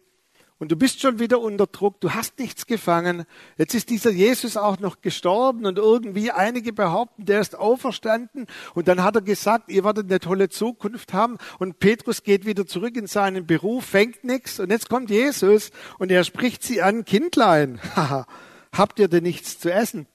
und 0.59 0.71
du 0.71 0.77
bist 0.77 1.01
schon 1.01 1.19
wieder 1.19 1.41
unter 1.41 1.67
Druck, 1.67 2.01
du 2.01 2.11
hast 2.11 2.39
nichts 2.39 2.67
gefangen. 2.67 3.25
Jetzt 3.59 3.75
ist 3.75 3.91
dieser 3.91 4.11
Jesus 4.11 4.57
auch 4.57 4.79
noch 4.79 5.01
gestorben 5.01 5.67
und 5.67 5.79
irgendwie 5.79 6.31
einige 6.31 6.73
behaupten, 6.73 7.25
der 7.25 7.41
ist 7.41 7.59
auferstanden 7.59 8.47
und 8.75 8.87
dann 8.87 9.03
hat 9.03 9.17
er 9.17 9.23
gesagt, 9.23 9.71
ihr 9.71 9.85
werdet 9.85 10.07
eine 10.07 10.21
tolle 10.21 10.49
Zukunft 10.49 11.13
haben 11.13 11.39
und 11.59 11.81
Petrus 11.81 12.23
geht 12.23 12.47
wieder 12.47 12.67
zurück 12.67 12.97
in 12.97 13.09
seinen 13.09 13.47
Beruf, 13.47 13.85
fängt 13.85 14.23
nichts 14.23 14.61
und 14.61 14.71
jetzt 14.71 14.89
kommt 14.89 15.11
Jesus 15.11 15.71
und 15.99 16.13
er 16.13 16.23
spricht 16.23 16.63
sie 16.63 16.83
an, 16.83 17.05
Kindlein, 17.05 17.81
habt 18.73 18.99
ihr 19.01 19.09
denn 19.09 19.25
nichts 19.25 19.59
zu 19.59 19.73
essen? 19.73 20.07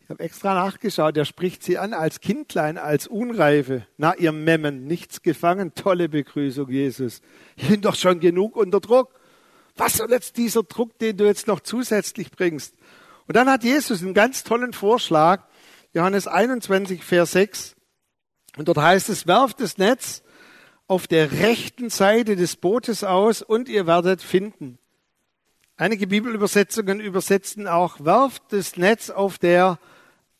Ich 0.00 0.10
habe 0.10 0.24
extra 0.24 0.54
nachgeschaut, 0.54 1.18
er 1.18 1.26
spricht 1.26 1.62
sie 1.62 1.76
an 1.76 1.92
als 1.92 2.20
Kindlein, 2.20 2.78
als 2.78 3.06
Unreife. 3.06 3.86
Na, 3.98 4.14
ihr 4.14 4.32
Memmen, 4.32 4.86
nichts 4.86 5.20
gefangen, 5.20 5.74
tolle 5.74 6.08
Begrüßung, 6.08 6.70
Jesus. 6.70 7.20
Ich 7.56 7.68
bin 7.68 7.82
doch 7.82 7.94
schon 7.94 8.18
genug 8.18 8.56
unter 8.56 8.80
Druck. 8.80 9.17
Was 9.78 9.94
soll 9.94 10.10
jetzt 10.10 10.36
dieser 10.36 10.64
Druck, 10.64 10.98
den 10.98 11.16
du 11.16 11.24
jetzt 11.24 11.46
noch 11.46 11.60
zusätzlich 11.60 12.32
bringst? 12.32 12.74
Und 13.26 13.36
dann 13.36 13.48
hat 13.48 13.62
Jesus 13.62 14.02
einen 14.02 14.12
ganz 14.12 14.42
tollen 14.42 14.72
Vorschlag, 14.72 15.44
Johannes 15.94 16.26
21, 16.26 17.04
Vers 17.04 17.32
6. 17.32 17.76
Und 18.56 18.66
dort 18.66 18.78
heißt 18.78 19.08
es, 19.08 19.26
werft 19.26 19.60
das 19.60 19.78
Netz 19.78 20.22
auf 20.88 21.06
der 21.06 21.30
rechten 21.30 21.90
Seite 21.90 22.34
des 22.34 22.56
Bootes 22.56 23.04
aus 23.04 23.40
und 23.40 23.68
ihr 23.68 23.86
werdet 23.86 24.20
finden. 24.20 24.78
Einige 25.76 26.08
Bibelübersetzungen 26.08 26.98
übersetzen 26.98 27.68
auch, 27.68 28.04
werft 28.04 28.42
das 28.50 28.76
Netz 28.76 29.10
auf 29.10 29.38
der 29.38 29.78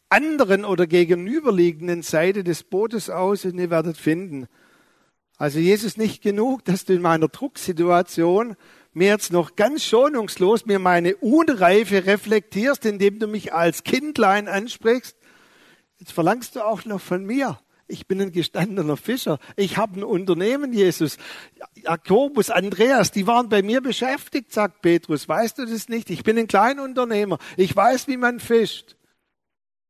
anderen 0.08 0.64
oder 0.64 0.88
gegenüberliegenden 0.88 2.02
Seite 2.02 2.42
des 2.42 2.64
Bootes 2.64 3.08
aus 3.08 3.44
und 3.44 3.58
ihr 3.58 3.70
werdet 3.70 3.96
finden. 3.98 4.48
Also 5.36 5.60
Jesus 5.60 5.96
nicht 5.96 6.22
genug, 6.22 6.64
dass 6.64 6.84
du 6.84 6.94
in 6.94 7.02
meiner 7.02 7.28
Drucksituation 7.28 8.56
mir 8.98 9.08
jetzt 9.08 9.32
noch 9.32 9.56
ganz 9.56 9.84
schonungslos 9.84 10.66
mir 10.66 10.78
meine 10.78 11.16
Unreife 11.16 12.04
reflektierst, 12.04 12.84
indem 12.84 13.18
du 13.18 13.26
mich 13.26 13.54
als 13.54 13.84
Kindlein 13.84 14.48
ansprichst. 14.48 15.16
Jetzt 15.98 16.12
verlangst 16.12 16.56
du 16.56 16.60
auch 16.60 16.84
noch 16.84 17.00
von 17.00 17.24
mir. 17.24 17.58
Ich 17.90 18.06
bin 18.06 18.20
ein 18.20 18.32
gestandener 18.32 18.98
Fischer. 18.98 19.38
Ich 19.56 19.78
habe 19.78 19.98
ein 19.98 20.04
Unternehmen, 20.04 20.74
Jesus. 20.74 21.16
Jakobus, 21.74 22.50
Andreas, 22.50 23.10
die 23.12 23.26
waren 23.26 23.48
bei 23.48 23.62
mir 23.62 23.80
beschäftigt, 23.80 24.52
sagt 24.52 24.82
Petrus. 24.82 25.26
Weißt 25.26 25.56
du 25.56 25.64
das 25.64 25.88
nicht? 25.88 26.10
Ich 26.10 26.22
bin 26.22 26.36
ein 26.36 26.48
Kleinunternehmer. 26.48 27.38
Ich 27.56 27.74
weiß, 27.74 28.06
wie 28.06 28.18
man 28.18 28.40
fischt. 28.40 28.97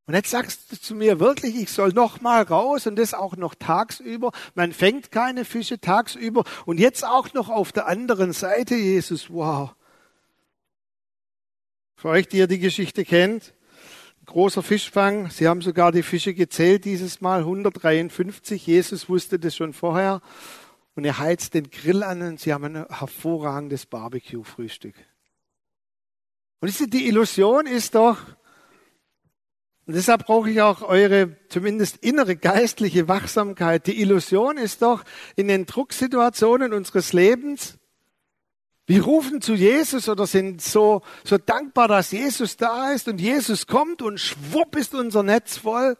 Und 0.08 0.14
jetzt 0.14 0.30
sagst 0.30 0.72
du 0.72 0.80
zu 0.80 0.94
mir 0.94 1.20
wirklich, 1.20 1.54
ich 1.54 1.70
soll 1.70 1.90
noch 1.90 2.22
mal 2.22 2.42
raus 2.42 2.86
und 2.86 2.96
das 2.96 3.12
auch 3.12 3.36
noch 3.36 3.54
tagsüber. 3.54 4.32
Man 4.54 4.72
fängt 4.72 5.12
keine 5.12 5.44
Fische 5.44 5.82
tagsüber 5.82 6.44
und 6.64 6.80
jetzt 6.80 7.04
auch 7.04 7.34
noch 7.34 7.50
auf 7.50 7.72
der 7.72 7.86
anderen 7.86 8.32
Seite, 8.32 8.74
Jesus. 8.74 9.28
Wow. 9.28 9.74
Für 11.94 12.08
euch, 12.08 12.26
die 12.26 12.38
ihr 12.38 12.46
die 12.46 12.58
Geschichte 12.58 13.04
kennt, 13.04 13.52
großer 14.24 14.62
Fischfang. 14.62 15.28
Sie 15.28 15.46
haben 15.46 15.60
sogar 15.60 15.92
die 15.92 16.02
Fische 16.02 16.32
gezählt 16.32 16.86
dieses 16.86 17.20
Mal, 17.20 17.40
153. 17.40 18.66
Jesus 18.66 19.10
wusste 19.10 19.38
das 19.38 19.54
schon 19.54 19.74
vorher. 19.74 20.22
Und 20.94 21.04
er 21.04 21.18
heizt 21.18 21.52
den 21.52 21.68
Grill 21.68 22.02
an 22.02 22.22
und 22.22 22.40
sie 22.40 22.54
haben 22.54 22.64
ein 22.64 22.86
hervorragendes 22.88 23.84
Barbecue-Frühstück. 23.84 24.94
Und 26.60 26.94
die 26.94 27.08
Illusion 27.08 27.66
ist 27.66 27.94
doch, 27.94 28.16
und 29.88 29.94
deshalb 29.94 30.26
brauche 30.26 30.50
ich 30.50 30.60
auch 30.60 30.82
eure 30.82 31.34
zumindest 31.48 31.96
innere 32.04 32.36
geistliche 32.36 33.08
Wachsamkeit. 33.08 33.86
Die 33.86 34.02
Illusion 34.02 34.58
ist 34.58 34.82
doch 34.82 35.02
in 35.34 35.48
den 35.48 35.64
Drucksituationen 35.64 36.74
unseres 36.74 37.14
Lebens, 37.14 37.78
wir 38.86 39.02
rufen 39.02 39.40
zu 39.40 39.54
Jesus 39.54 40.08
oder 40.10 40.26
sind 40.26 40.60
so, 40.60 41.00
so 41.24 41.38
dankbar, 41.38 41.88
dass 41.88 42.10
Jesus 42.10 42.58
da 42.58 42.92
ist 42.92 43.08
und 43.08 43.18
Jesus 43.18 43.66
kommt 43.66 44.02
und 44.02 44.18
schwupp 44.18 44.76
ist 44.76 44.94
unser 44.94 45.22
Netz 45.22 45.56
voll. 45.56 45.96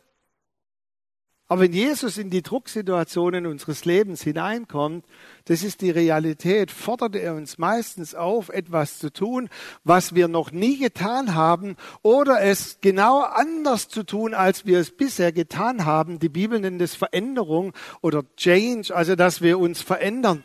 Aber 1.51 1.63
wenn 1.63 1.73
Jesus 1.73 2.19
in 2.19 2.29
die 2.29 2.43
Drucksituationen 2.43 3.47
unseres 3.47 3.87
Lebens 3.87 4.23
hineinkommt, 4.23 5.07
das 5.47 5.63
ist 5.63 5.81
die 5.81 5.91
Realität, 5.91 6.71
fordert 6.71 7.17
er 7.17 7.35
uns 7.35 7.57
meistens 7.57 8.15
auf, 8.15 8.51
etwas 8.51 8.99
zu 8.99 9.11
tun, 9.11 9.49
was 9.83 10.15
wir 10.15 10.29
noch 10.29 10.53
nie 10.53 10.79
getan 10.79 11.35
haben 11.35 11.77
oder 12.03 12.43
es 12.43 12.83
genau 12.83 13.23
anders 13.23 13.89
zu 13.89 14.03
tun, 14.03 14.35
als 14.35 14.67
wir 14.67 14.79
es 14.79 14.95
bisher 14.95 15.33
getan 15.33 15.87
haben. 15.87 16.19
Die 16.19 16.29
Bibel 16.29 16.61
nennt 16.61 16.83
es 16.83 16.95
Veränderung 16.95 17.73
oder 18.03 18.25
Change, 18.37 18.95
also 18.95 19.17
dass 19.17 19.41
wir 19.41 19.59
uns 19.59 19.81
verändern. 19.81 20.45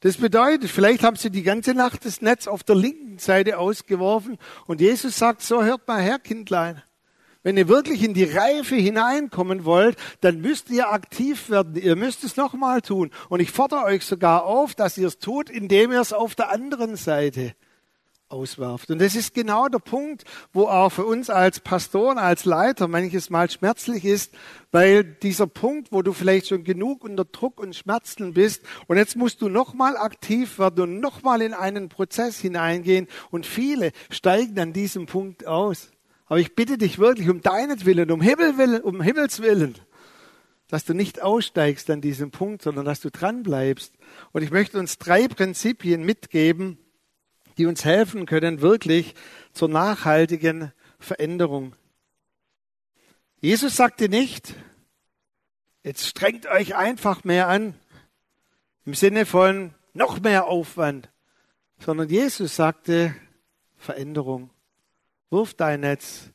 Das 0.00 0.16
bedeutet, 0.16 0.68
vielleicht 0.68 1.04
haben 1.04 1.14
sie 1.14 1.30
die 1.30 1.44
ganze 1.44 1.74
Nacht 1.74 2.04
das 2.04 2.20
Netz 2.20 2.48
auf 2.48 2.64
der 2.64 2.74
linken 2.74 3.18
Seite 3.18 3.58
ausgeworfen 3.58 4.38
und 4.66 4.80
Jesus 4.80 5.16
sagt, 5.16 5.42
so 5.42 5.62
hört 5.62 5.86
mal 5.86 6.02
her, 6.02 6.18
Kindlein. 6.18 6.82
Wenn 7.42 7.56
ihr 7.56 7.68
wirklich 7.68 8.02
in 8.04 8.14
die 8.14 8.24
Reife 8.24 8.76
hineinkommen 8.76 9.64
wollt, 9.64 9.96
dann 10.20 10.40
müsst 10.40 10.70
ihr 10.70 10.92
aktiv 10.92 11.50
werden. 11.50 11.74
Ihr 11.74 11.96
müsst 11.96 12.22
es 12.24 12.36
nochmal 12.36 12.82
tun. 12.82 13.10
Und 13.28 13.40
ich 13.40 13.50
fordere 13.50 13.84
euch 13.84 14.04
sogar 14.04 14.44
auf, 14.44 14.74
dass 14.74 14.96
ihr 14.96 15.08
es 15.08 15.18
tut, 15.18 15.50
indem 15.50 15.92
ihr 15.92 16.00
es 16.00 16.12
auf 16.12 16.34
der 16.34 16.50
anderen 16.50 16.96
Seite 16.96 17.54
auswerft. 18.32 18.90
Und 18.90 19.00
das 19.00 19.14
ist 19.14 19.34
genau 19.34 19.68
der 19.68 19.78
Punkt, 19.78 20.24
wo 20.52 20.64
auch 20.64 20.90
für 20.90 21.04
uns 21.04 21.30
als 21.30 21.60
Pastoren, 21.60 22.18
als 22.18 22.44
Leiter 22.44 22.88
manches 22.88 23.30
Mal 23.30 23.50
schmerzlich 23.50 24.04
ist, 24.04 24.32
weil 24.72 25.04
dieser 25.04 25.46
Punkt, 25.46 25.92
wo 25.92 26.02
du 26.02 26.12
vielleicht 26.12 26.48
schon 26.48 26.64
genug 26.64 27.04
unter 27.04 27.24
Druck 27.24 27.60
und 27.60 27.76
Schmerzen 27.76 28.32
bist 28.32 28.62
und 28.86 28.96
jetzt 28.96 29.16
musst 29.16 29.42
du 29.42 29.48
nochmal 29.48 29.96
aktiv 29.96 30.58
werden 30.58 30.82
und 30.82 31.00
nochmal 31.00 31.42
in 31.42 31.52
einen 31.52 31.88
Prozess 31.88 32.38
hineingehen 32.38 33.06
und 33.30 33.46
viele 33.46 33.92
steigen 34.10 34.58
an 34.58 34.72
diesem 34.72 35.06
Punkt 35.06 35.46
aus. 35.46 35.90
Aber 36.26 36.38
ich 36.38 36.54
bitte 36.54 36.78
dich 36.78 36.98
wirklich 36.98 37.28
um 37.28 37.40
deinetwillen, 37.40 38.10
um 38.10 38.20
Himmel 38.20 38.58
willen, 38.58 38.82
um 38.82 39.02
Himmels 39.02 39.40
willen, 39.40 39.74
dass 40.68 40.84
du 40.84 40.94
nicht 40.94 41.20
aussteigst 41.20 41.90
an 41.90 42.00
diesem 42.00 42.30
Punkt, 42.30 42.62
sondern 42.62 42.84
dass 42.84 43.00
du 43.00 43.10
dran 43.10 43.42
bleibst. 43.42 43.92
Und 44.32 44.42
ich 44.42 44.50
möchte 44.50 44.78
uns 44.78 44.98
drei 44.98 45.28
Prinzipien 45.28 46.04
mitgeben, 46.04 46.78
die 47.58 47.66
uns 47.66 47.84
helfen 47.84 48.26
können, 48.26 48.60
wirklich 48.60 49.14
zur 49.52 49.68
nachhaltigen 49.68 50.72
Veränderung. 50.98 51.74
Jesus 53.40 53.76
sagte 53.76 54.08
nicht, 54.08 54.54
jetzt 55.82 56.06
strengt 56.06 56.46
euch 56.46 56.76
einfach 56.76 57.24
mehr 57.24 57.48
an, 57.48 57.74
im 58.84 58.94
Sinne 58.94 59.26
von 59.26 59.74
noch 59.94 60.20
mehr 60.20 60.46
Aufwand, 60.46 61.10
sondern 61.78 62.08
Jesus 62.08 62.56
sagte 62.56 63.14
Veränderung. 63.76 64.50
Wirf 65.32 65.54
dein 65.54 65.80
Netz 65.80 66.28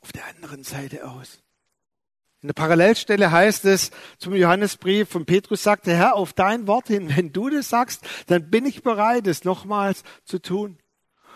auf 0.00 0.10
der 0.10 0.26
anderen 0.26 0.64
Seite 0.64 1.06
aus. 1.06 1.42
In 2.40 2.48
der 2.48 2.54
Parallelstelle 2.54 3.30
heißt 3.30 3.66
es 3.66 3.90
zum 4.16 4.34
Johannesbrief 4.34 5.10
von 5.10 5.26
Petrus 5.26 5.62
sagte, 5.62 5.94
Herr, 5.94 6.16
auf 6.16 6.32
dein 6.32 6.66
Wort 6.66 6.88
hin, 6.88 7.14
wenn 7.14 7.32
du 7.32 7.50
das 7.50 7.68
sagst, 7.68 8.00
dann 8.28 8.50
bin 8.50 8.64
ich 8.64 8.82
bereit, 8.82 9.26
es 9.26 9.44
nochmals 9.44 10.02
zu 10.24 10.38
tun. 10.38 10.78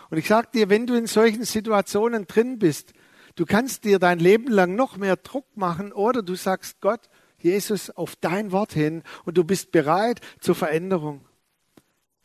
Und 0.09 0.17
ich 0.17 0.27
sage 0.27 0.49
dir, 0.51 0.69
wenn 0.69 0.87
du 0.87 0.95
in 0.95 1.05
solchen 1.05 1.45
Situationen 1.45 2.25
drin 2.25 2.57
bist, 2.57 2.93
du 3.35 3.45
kannst 3.45 3.83
dir 3.83 3.99
dein 3.99 4.17
Leben 4.17 4.51
lang 4.51 4.75
noch 4.75 4.97
mehr 4.97 5.17
Druck 5.17 5.55
machen 5.55 5.93
oder 5.93 6.23
du 6.23 6.33
sagst 6.33 6.81
Gott, 6.81 7.09
Jesus, 7.37 7.91
auf 7.91 8.15
dein 8.15 8.51
Wort 8.51 8.73
hin 8.73 9.03
und 9.23 9.37
du 9.37 9.43
bist 9.43 9.71
bereit 9.71 10.19
zur 10.39 10.55
Veränderung. 10.55 11.23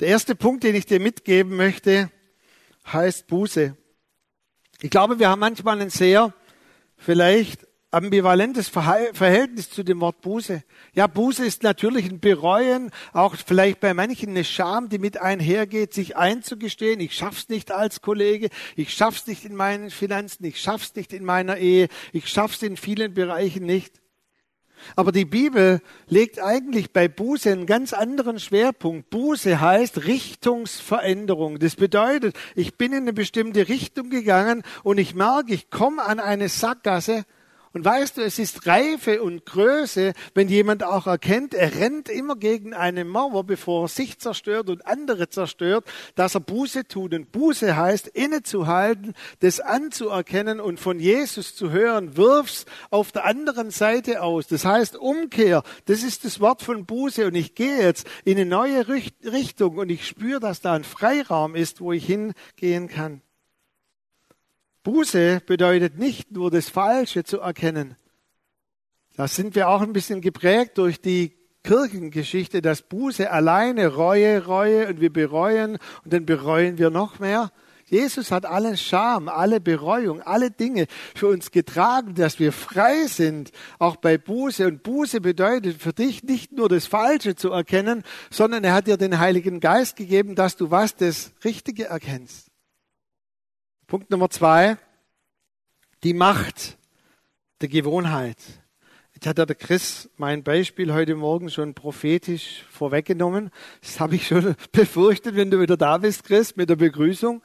Der 0.01 0.09
erste 0.09 0.35
Punkt, 0.35 0.65
den 0.65 0.75
ich 0.75 0.87
dir 0.87 0.99
mitgeben 0.99 1.57
möchte, 1.57 2.11
heißt 2.87 3.27
Buße. 3.27 3.77
Ich 4.85 4.91
glaube, 4.91 5.21
wir 5.21 5.29
haben 5.29 5.39
manchmal 5.39 5.81
ein 5.81 5.91
sehr 5.91 6.35
vielleicht 6.97 7.69
ambivalentes 7.93 8.69
Verhältnis 8.69 9.71
zu 9.71 9.85
dem 9.85 10.01
Wort 10.01 10.23
Buße. 10.23 10.65
Ja, 10.93 11.07
Buße 11.07 11.47
ist 11.47 11.63
natürlich 11.63 12.07
ein 12.11 12.19
Bereuen, 12.19 12.91
auch 13.13 13.37
vielleicht 13.37 13.79
bei 13.79 13.95
manchen 13.95 14.31
eine 14.31 14.43
Scham, 14.43 14.89
die 14.89 14.99
mit 14.99 15.21
einhergeht, 15.21 15.95
sich 15.95 16.17
einzugestehen, 16.17 16.99
ich 16.99 17.15
schaff's 17.15 17.49
nicht 17.49 17.71
als 17.71 18.01
Kollege, 18.01 18.49
ich 18.75 18.93
schaff's 18.93 19.29
nicht 19.29 19.45
in 19.45 19.55
meinen 19.55 19.91
Finanzen, 19.91 20.45
ich 20.47 20.61
schaff's 20.61 20.97
nicht 20.97 21.13
in 21.13 21.25
meiner 21.25 21.59
Ehe, 21.59 21.87
ich 22.13 22.27
schaff's 22.29 22.61
in 22.63 22.77
vielen 22.77 23.15
Bereichen 23.15 23.65
nicht. 23.65 24.02
Aber 24.97 25.13
die 25.13 25.25
Bibel 25.25 25.81
legt 26.09 26.41
eigentlich 26.41 26.93
bei 26.93 27.09
Buße 27.09 27.51
einen 27.51 27.67
ganz 27.67 27.93
anderen 27.93 28.39
Schwerpunkt. 28.39 29.11
Buße 29.11 29.61
heißt 29.61 30.05
Richtungsveränderung. 30.05 31.59
Das 31.59 31.77
bedeutet, 31.77 32.37
ich 32.55 32.77
bin 32.77 32.93
in 32.93 33.03
eine 33.03 33.13
bestimmte 33.13 33.69
Richtung 33.69 34.11
gegangen 34.11 34.63
und 34.83 34.99
ich 34.99 35.15
merke, 35.15 35.55
ich 35.55 35.71
komme 35.71 36.03
an 36.03 36.21
eine 36.21 36.49
Sackgasse 36.49 37.25
und 37.73 37.85
weißt 37.85 38.19
du, 38.19 38.23
es 38.23 38.39
ist 38.39 38.67
Reife 38.67 39.23
und 39.23 39.47
Größe, 39.47 40.13
wenn 40.35 40.49
jemand 40.49 40.85
auch 40.85 41.07
erkennt, 41.07 41.55
er 41.55 41.75
rennt 41.75 42.11
immer 42.11 42.37
gegen 42.37 42.75
eine 42.75 43.05
Mauer, 43.05 43.45
bevor 43.45 43.85
er 43.85 43.89
sich 43.89 44.19
zerstört 44.19 44.69
und 44.69 44.87
andere 44.87 45.31
zerstört, 45.31 45.87
dass 46.15 46.35
er 46.35 46.41
Buße 46.41 46.87
tut. 46.87 47.15
Und 47.15 47.33
Buße 47.33 47.75
heißt, 47.77 48.09
innezuhalten, 48.09 49.15
das 49.41 49.61
anzuerkennen 49.61 50.61
und 50.61 50.81
von 50.81 51.01
Jesus 51.01 51.57
zu 51.57 51.71
hören, 51.71 52.17
wirf's 52.17 52.67
auf 52.91 53.11
der 53.11 53.25
anderen 53.25 53.71
Seite 53.71 54.23
aus. 54.23 54.47
Das 54.49 54.65
heißt 54.67 54.97
Umkehr. 54.97 55.63
Das 55.87 56.03
ist 56.03 56.27
das 56.27 56.41
Wort 56.41 56.63
von 56.63 56.85
Buße. 56.85 57.27
Und 57.27 57.35
ich 57.35 57.55
gehe 57.55 57.83
jetzt 57.83 58.07
in 58.25 58.37
eine 58.37 58.47
neue 58.47 58.87
Richtung 58.89 59.79
und 59.79 59.91
ich 59.91 60.07
spüre, 60.07 60.41
dass 60.41 60.61
da 60.61 60.75
ein 60.75 60.85
Freiraum 60.85 61.55
ist, 61.55 61.81
wo 61.81 61.93
ich 61.93 62.05
hingehen 62.05 62.89
kann. 62.89 63.23
Buße 64.83 65.43
bedeutet 65.47 65.99
nicht 65.99 66.33
nur 66.33 66.51
das 66.51 66.69
Falsche 66.69 67.25
zu 67.25 67.41
erkennen. 67.41 67.97
Da 69.17 69.29
sind 69.29 69.55
wir 69.55 69.69
auch 69.69 69.83
ein 69.83 69.93
bisschen 69.93 70.21
geprägt 70.21 70.79
durch 70.79 71.01
die 71.01 71.37
Kirchengeschichte, 71.65 72.61
dass 72.63 72.83
Buße 72.83 73.31
alleine 73.31 73.89
Reue, 73.89 74.45
Reue 74.45 74.89
und 74.89 75.01
wir 75.01 75.13
bereuen 75.13 75.79
und 76.05 76.13
dann 76.13 76.27
bereuen 76.27 76.79
wir 76.79 76.91
noch 76.91 77.19
mehr. 77.21 77.53
Jesus 77.87 78.31
hat 78.31 78.47
alle 78.47 78.77
Scham, 78.79 79.29
alle 79.29 79.61
Bereuung, 79.61 80.23
alle 80.23 80.51
Dinge 80.51 80.87
für 81.15 81.29
uns 81.29 81.51
getragen, 81.51 82.15
dass 82.15 82.39
wir 82.39 82.51
frei 82.51 83.07
sind, 83.07 83.53
auch 83.79 83.97
bei 83.97 84.17
Buße. 84.17 84.67
Und 84.67 84.83
Buße 84.83 85.21
bedeutet 85.21 85.83
für 85.83 85.93
dich 85.93 86.23
nicht 86.23 86.53
nur 86.53 86.71
das 86.71 86.87
Falsche 86.87 87.37
zu 87.37 87.51
erkennen, 87.51 88.03
sondern 88.31 88.65
er 88.65 88.73
hat 88.73 88.87
dir 88.87 88.97
den 88.97 89.19
Heiligen 89.19 89.61
Geist 89.61 89.97
gegeben, 89.97 90.35
dass 90.35 90.57
du 90.57 90.71
was 90.71 90.97
das 90.97 91.33
Richtige 91.45 91.85
erkennst. 91.85 92.52
Punkt 93.93 94.11
Nummer 94.11 94.31
zwei, 94.31 94.79
die 96.03 96.15
Macht 96.15 96.79
der 97.61 97.69
Gewohnheit. 97.69 98.39
Jetzt 99.13 99.27
hat 99.27 99.37
der 99.37 99.55
Chris 99.55 100.09
mein 100.17 100.43
Beispiel 100.43 100.95
heute 100.95 101.15
Morgen 101.15 101.51
schon 101.51 101.75
prophetisch 101.75 102.65
vorweggenommen. 102.71 103.51
Das 103.83 104.01
habe 104.01 104.15
ich 104.15 104.29
schon 104.29 104.57
befürchtet, 104.73 105.37
wenn 105.37 105.51
du 105.51 105.61
wieder 105.61 105.77
da 105.77 105.99
bist, 105.99 106.25
Chris, 106.25 106.57
mit 106.57 106.71
der 106.71 106.77
Begrüßung. 106.77 107.43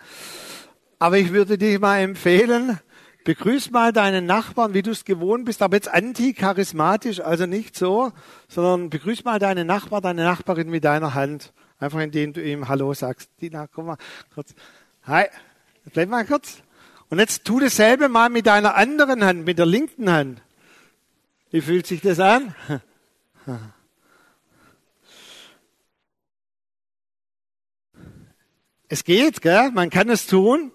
Aber 1.00 1.18
ich 1.18 1.34
würde 1.34 1.58
dir 1.58 1.82
mal 1.82 2.00
empfehlen, 2.00 2.80
begrüß 3.26 3.72
mal 3.72 3.92
deinen 3.92 4.26
Nachbarn, 4.26 4.74
wie 4.74 4.84
du 4.84 4.92
es 4.92 5.04
gewohnt 5.04 5.44
bist, 5.44 5.62
aber 5.62 5.76
jetzt 5.76 5.90
anti-charismatisch, 5.94 7.20
also 7.20 7.46
nicht 7.46 7.76
so, 7.76 8.14
sondern 8.48 8.90
begrüß 8.90 9.26
mal 9.26 9.40
deinen 9.40 9.68
Nachbar, 9.68 10.00
deine 10.00 10.24
Nachbarin 10.24 10.70
mit 10.70 10.86
deiner 10.86 11.14
Hand. 11.14 11.52
Einfach 11.78 12.00
indem 12.00 12.32
du 12.32 12.42
ihm 12.42 12.70
Hallo 12.70 12.94
sagst. 12.94 13.32
Dina, 13.42 13.68
komm 13.68 13.88
mal 13.88 13.98
kurz. 14.34 14.56
Hi. 15.04 15.26
Bleib 15.94 16.10
mal 16.10 16.26
kurz. 16.26 16.58
Und 17.10 17.20
jetzt 17.20 17.46
tu 17.46 17.60
dasselbe 17.60 18.10
mal 18.10 18.30
mit 18.30 18.46
deiner 18.48 18.76
anderen 18.76 19.24
Hand, 19.24 19.46
mit 19.46 19.58
der 19.58 19.66
linken 19.66 20.12
Hand. 20.12 20.42
Wie 21.52 21.62
fühlt 21.62 21.88
sich 21.88 22.02
das 22.02 22.20
an? 22.20 22.54
Es 28.90 29.04
geht, 29.04 29.42
gell? 29.42 29.72
man 29.72 29.90
kann 29.90 30.10
es 30.10 30.28
tun. 30.28 30.72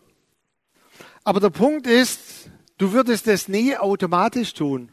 Aber 1.25 1.41
der 1.41 1.51
Punkt 1.51 1.87
ist, 1.87 2.51
du 2.77 2.93
würdest 2.93 3.27
es 3.27 3.49
nie 3.49 3.77
automatisch 3.77 4.53
tun. 4.55 4.93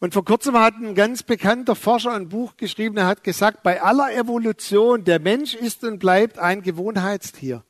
Und 0.00 0.14
vor 0.14 0.24
kurzem 0.24 0.58
hat 0.58 0.74
ein 0.74 0.96
ganz 0.96 1.22
bekannter 1.22 1.76
Forscher 1.76 2.12
ein 2.12 2.28
Buch 2.28 2.56
geschrieben, 2.56 2.96
er 2.96 3.06
hat 3.06 3.22
gesagt, 3.22 3.62
bei 3.62 3.80
aller 3.80 4.12
Evolution, 4.12 5.04
der 5.04 5.20
Mensch 5.20 5.54
ist 5.54 5.84
und 5.84 6.00
bleibt 6.00 6.40
ein 6.40 6.62
Gewohnheitstier. 6.62 7.62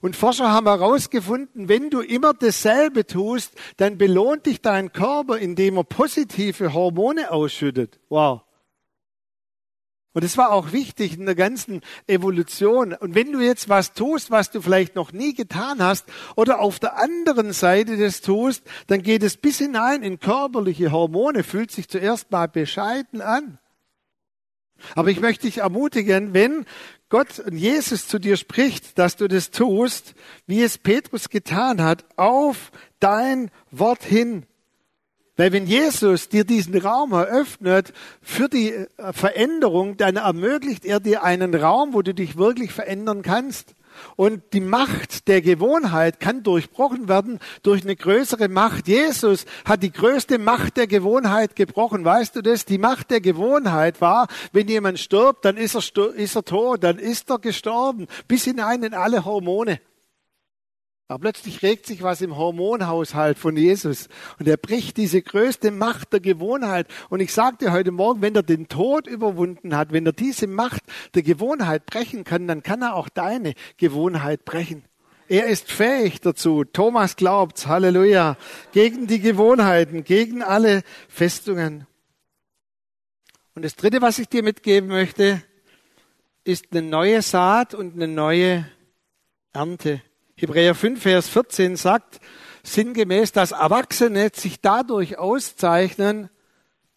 Und 0.00 0.16
Forscher 0.16 0.50
haben 0.50 0.66
herausgefunden, 0.66 1.68
wenn 1.68 1.90
du 1.90 2.00
immer 2.00 2.34
dasselbe 2.34 3.06
tust, 3.06 3.52
dann 3.76 3.98
belohnt 3.98 4.46
dich 4.46 4.60
dein 4.60 4.92
Körper, 4.92 5.38
indem 5.38 5.76
er 5.76 5.84
positive 5.84 6.72
Hormone 6.72 7.30
ausschüttet. 7.30 7.98
Wow. 8.08 8.42
Und 10.16 10.24
das 10.24 10.38
war 10.38 10.50
auch 10.50 10.72
wichtig 10.72 11.18
in 11.18 11.26
der 11.26 11.34
ganzen 11.34 11.82
Evolution. 12.06 12.94
Und 12.94 13.14
wenn 13.14 13.32
du 13.32 13.40
jetzt 13.40 13.68
was 13.68 13.92
tust, 13.92 14.30
was 14.30 14.50
du 14.50 14.62
vielleicht 14.62 14.94
noch 14.94 15.12
nie 15.12 15.34
getan 15.34 15.82
hast, 15.82 16.06
oder 16.36 16.60
auf 16.60 16.78
der 16.78 16.96
anderen 16.96 17.52
Seite 17.52 17.98
des 17.98 18.22
tust, 18.22 18.62
dann 18.86 19.02
geht 19.02 19.22
es 19.22 19.36
bis 19.36 19.58
hinein 19.58 20.02
in 20.02 20.18
körperliche 20.18 20.90
Hormone, 20.90 21.44
fühlt 21.44 21.70
sich 21.70 21.90
zuerst 21.90 22.30
mal 22.30 22.48
bescheiden 22.48 23.20
an. 23.20 23.58
Aber 24.94 25.10
ich 25.10 25.20
möchte 25.20 25.46
dich 25.46 25.58
ermutigen, 25.58 26.32
wenn 26.32 26.64
Gott 27.08 27.38
und 27.38 27.56
Jesus 27.56 28.08
zu 28.08 28.18
dir 28.18 28.36
spricht, 28.36 28.98
dass 28.98 29.16
du 29.16 29.28
das 29.28 29.50
tust, 29.50 30.14
wie 30.46 30.62
es 30.62 30.78
Petrus 30.78 31.28
getan 31.28 31.80
hat, 31.80 32.04
auf 32.16 32.72
dein 32.98 33.50
Wort 33.70 34.02
hin. 34.02 34.46
Weil 35.36 35.52
wenn 35.52 35.66
Jesus 35.66 36.28
dir 36.28 36.44
diesen 36.44 36.76
Raum 36.76 37.12
eröffnet 37.12 37.92
für 38.22 38.48
die 38.48 38.72
äh, 38.72 39.12
Veränderung, 39.12 39.96
dann 39.98 40.16
ermöglicht 40.16 40.84
er 40.84 40.98
dir 40.98 41.22
einen 41.22 41.54
Raum, 41.54 41.92
wo 41.92 42.02
du 42.02 42.14
dich 42.14 42.36
wirklich 42.36 42.72
verändern 42.72 43.22
kannst. 43.22 43.74
Und 44.16 44.42
die 44.52 44.60
Macht 44.60 45.28
der 45.28 45.42
Gewohnheit 45.42 46.20
kann 46.20 46.42
durchbrochen 46.42 47.08
werden 47.08 47.38
durch 47.62 47.82
eine 47.82 47.96
größere 47.96 48.48
Macht. 48.48 48.88
Jesus 48.88 49.46
hat 49.64 49.82
die 49.82 49.92
größte 49.92 50.38
Macht 50.38 50.76
der 50.76 50.86
Gewohnheit 50.86 51.56
gebrochen. 51.56 52.04
Weißt 52.04 52.36
du 52.36 52.42
das? 52.42 52.64
Die 52.64 52.78
Macht 52.78 53.10
der 53.10 53.20
Gewohnheit 53.20 54.00
war, 54.00 54.28
wenn 54.52 54.68
jemand 54.68 54.98
stirbt, 54.98 55.44
dann 55.44 55.56
ist 55.56 55.74
er, 55.74 56.14
ist 56.14 56.36
er 56.36 56.44
tot, 56.44 56.84
dann 56.84 56.98
ist 56.98 57.30
er 57.30 57.38
gestorben, 57.38 58.06
bis 58.28 58.44
hinein 58.44 58.82
in 58.82 58.94
alle 58.94 59.24
Hormone. 59.24 59.80
Aber 61.08 61.20
plötzlich 61.20 61.62
regt 61.62 61.86
sich 61.86 62.02
was 62.02 62.20
im 62.20 62.36
Hormonhaushalt 62.36 63.38
von 63.38 63.56
Jesus 63.56 64.08
und 64.40 64.48
er 64.48 64.56
bricht 64.56 64.96
diese 64.96 65.22
größte 65.22 65.70
Macht 65.70 66.12
der 66.12 66.18
Gewohnheit. 66.18 66.88
Und 67.10 67.20
ich 67.20 67.32
sagte 67.32 67.70
heute 67.70 67.92
Morgen, 67.92 68.22
wenn 68.22 68.34
er 68.34 68.42
den 68.42 68.66
Tod 68.66 69.06
überwunden 69.06 69.76
hat, 69.76 69.92
wenn 69.92 70.04
er 70.04 70.12
diese 70.12 70.48
Macht 70.48 70.82
der 71.14 71.22
Gewohnheit 71.22 71.86
brechen 71.86 72.24
kann, 72.24 72.48
dann 72.48 72.64
kann 72.64 72.82
er 72.82 72.96
auch 72.96 73.08
deine 73.08 73.54
Gewohnheit 73.76 74.44
brechen. 74.44 74.82
Er 75.28 75.46
ist 75.46 75.70
fähig 75.70 76.20
dazu. 76.20 76.64
Thomas 76.64 77.16
glaubt's. 77.16 77.66
Halleluja. 77.66 78.36
Gegen 78.72 79.06
die 79.06 79.20
Gewohnheiten, 79.20 80.02
gegen 80.02 80.42
alle 80.42 80.82
Festungen. 81.08 81.86
Und 83.54 83.64
das 83.64 83.76
dritte, 83.76 84.02
was 84.02 84.18
ich 84.18 84.28
dir 84.28 84.42
mitgeben 84.42 84.88
möchte, 84.88 85.42
ist 86.44 86.66
eine 86.70 86.82
neue 86.82 87.22
Saat 87.22 87.74
und 87.74 87.94
eine 87.94 88.08
neue 88.08 88.68
Ernte. 89.52 90.02
Hebräer 90.38 90.74
5, 90.74 91.00
Vers 91.00 91.28
14 91.28 91.76
sagt 91.76 92.20
sinngemäß, 92.62 93.32
dass 93.32 93.52
Erwachsene 93.52 94.30
sich 94.34 94.60
dadurch 94.60 95.16
auszeichnen, 95.16 96.28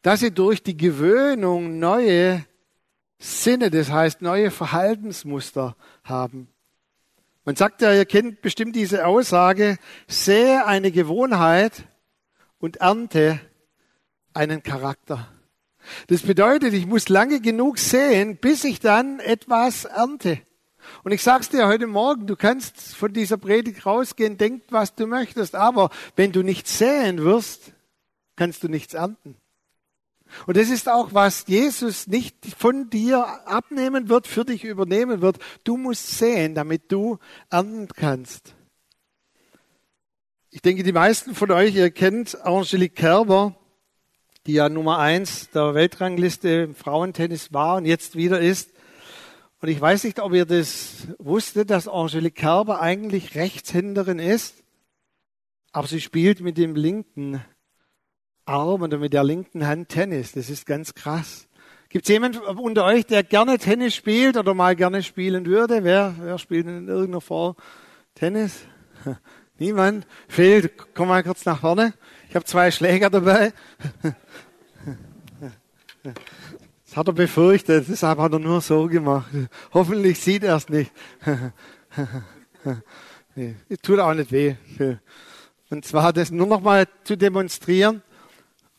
dass 0.02 0.20
sie 0.20 0.32
durch 0.32 0.62
die 0.62 0.76
Gewöhnung 0.76 1.80
neue 1.80 2.44
Sinne, 3.18 3.70
das 3.70 3.92
heißt 3.92 4.22
neue 4.22 4.52
Verhaltensmuster 4.52 5.78
haben. 6.04 6.50
Man 7.46 7.56
sagt 7.56 7.82
ja, 7.82 7.94
ihr 7.94 8.06
kennt 8.06 8.42
bestimmt 8.42 8.76
diese 8.76 9.06
Aussage, 9.06 9.78
sehe 10.06 10.66
eine 10.66 10.92
Gewohnheit 10.92 11.86
und 12.60 12.78
ernte 12.78 13.40
einen 14.34 14.64
Charakter. 14.64 15.30
Das 16.08 16.24
bedeutet, 16.24 16.74
ich 16.74 16.86
muss 16.86 17.08
lange 17.08 17.40
genug 17.40 17.78
sehen, 17.78 18.36
bis 18.36 18.66
ich 18.66 18.82
dann 18.82 19.22
etwas 19.22 19.86
ernte. 19.86 20.42
Und 21.04 21.12
ich 21.12 21.24
sag's 21.24 21.50
dir 21.50 21.68
heute 21.68 21.88
Morgen, 21.88 22.28
du 22.28 22.36
kannst 22.36 22.96
von 22.96 23.14
dieser 23.14 23.38
Predigt 23.38 23.86
rausgehen, 23.86 24.38
denk, 24.38 24.64
was 24.70 24.96
du 24.96 25.08
möchtest, 25.08 25.56
aber 25.56 25.90
wenn 26.16 26.32
du 26.32 26.44
nichts 26.44 26.78
säen 26.78 27.24
wirst, 27.24 27.74
kannst 28.36 28.64
du 28.64 28.70
nichts 28.70 28.94
ernten. 28.94 29.36
Und 30.46 30.58
das 30.58 30.70
ist 30.70 30.88
auch, 30.88 31.14
was 31.14 31.46
Jesus 31.48 32.08
nicht 32.08 32.36
von 32.58 32.90
dir 32.90 33.26
abnehmen 33.48 34.10
wird, 34.10 34.28
für 34.28 34.46
dich 34.46 34.64
übernehmen 34.64 35.22
wird. 35.22 35.40
Du 35.64 35.78
musst 35.78 36.18
säen, 36.18 36.56
damit 36.56 36.92
du 36.92 37.18
ernten 37.50 37.88
kannst. 37.96 38.56
Ich 40.52 40.62
denke, 40.62 40.84
die 40.84 40.92
meisten 40.92 41.36
von 41.36 41.52
euch, 41.52 41.76
ihr 41.76 41.92
kennt 41.92 42.40
Angelique 42.44 42.96
Kerber, 42.96 43.56
die 44.46 44.54
ja 44.54 44.70
Nummer 44.70 44.98
eins 44.98 45.50
der 45.52 45.76
Weltrangliste 45.76 46.50
im 46.50 46.76
Frauentennis 46.76 47.54
war 47.54 47.78
und 47.78 47.86
jetzt 47.86 48.16
wieder 48.16 48.40
ist. 48.40 48.72
Und 49.62 49.68
ich 49.68 49.80
weiß 49.80 50.06
nicht, 50.06 50.20
ob 50.20 50.34
ihr 50.34 50.46
das 50.46 51.08
wusstet, 51.18 51.70
dass 51.70 51.88
Angelique 51.88 52.36
Kerber 52.36 52.82
eigentlich 52.82 53.36
Rechtshänderin 53.36 54.20
ist, 54.20 54.64
aber 55.72 55.88
sie 55.88 56.00
spielt 56.00 56.40
mit 56.40 56.58
dem 56.58 56.76
linken 56.76 57.44
Arm 58.46 58.82
oder 58.82 58.98
mit 58.98 59.14
der 59.14 59.24
linken 59.24 59.68
Hand 59.68 59.90
Tennis. 59.90 60.32
Das 60.32 60.50
ist 60.50 60.66
ganz 60.66 60.96
krass. 60.96 61.48
Gibt 61.90 62.06
es 62.06 62.10
jemanden 62.10 62.40
unter 62.40 62.86
euch, 62.86 63.06
der 63.06 63.24
gerne 63.24 63.58
Tennis 63.58 63.96
spielt 63.96 64.38
oder 64.38 64.54
mal 64.54 64.76
gerne 64.76 65.04
spielen 65.04 65.46
würde? 65.46 65.84
Wer, 65.84 66.16
wer 66.20 66.38
spielt 66.38 66.66
in 66.66 66.88
irgendeiner 66.88 67.20
Form 67.20 67.56
Tennis? 68.16 68.62
Niemand? 69.60 70.08
Fehlt? 70.28 70.72
Komm 70.94 71.10
mal 71.10 71.24
kurz 71.24 71.46
nach 71.46 71.60
vorne. 71.60 71.94
Ich 72.30 72.36
habe 72.36 72.46
zwei 72.46 72.72
Schläger 72.72 73.10
dabei. 73.10 73.52
Hat 77.00 77.08
er 77.08 77.14
befürchtet, 77.14 77.86
deshalb 77.88 78.20
hat 78.20 78.34
er 78.34 78.40
nur 78.40 78.60
so 78.60 78.88
gemacht. 78.88 79.30
Hoffentlich 79.74 80.20
sieht 80.20 80.44
er 80.44 80.56
es 80.58 80.68
nicht. 80.68 80.92
nee, 83.36 83.56
tut 83.82 84.00
auch 84.00 84.14
nicht 84.14 84.34
weh. 84.34 84.58
Und 85.70 85.86
zwar 85.86 86.12
das 86.12 86.30
nur 86.30 86.46
noch 86.46 86.60
mal 86.60 86.90
zu 87.06 87.16
demonstrieren. 87.16 88.02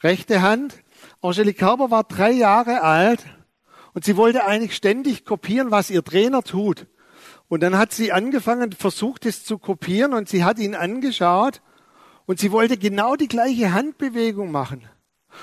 Rechte 0.03 0.43
Hand. 0.43 0.75
Angelique 1.23 1.57
Kerber 1.57 1.91
war 1.91 2.05
drei 2.05 2.33
Jahre 2.33 2.83
alt 2.83 3.25
und 3.95 4.05
sie 4.05 4.19
wollte 4.19 4.45
eigentlich 4.45 4.77
ständig 4.77 5.25
kopieren, 5.25 5.71
was 5.71 5.89
ihr 5.89 6.05
Trainer 6.05 6.43
tut. 6.43 6.89
Und 7.49 7.63
dann 7.63 7.79
hat 7.79 7.95
sie 7.95 8.13
angefangen, 8.13 8.73
versucht 8.73 9.25
es 9.25 9.47
zu 9.47 9.57
kopieren 9.57 10.13
und 10.13 10.29
sie 10.29 10.45
hat 10.45 10.59
ihn 10.59 10.75
angeschaut 10.75 11.63
und 12.27 12.39
sie 12.39 12.53
wollte 12.53 12.77
genau 12.77 13.17
die 13.17 13.29
gleiche 13.29 13.73
Handbewegung 13.73 14.51
machen. 14.51 14.87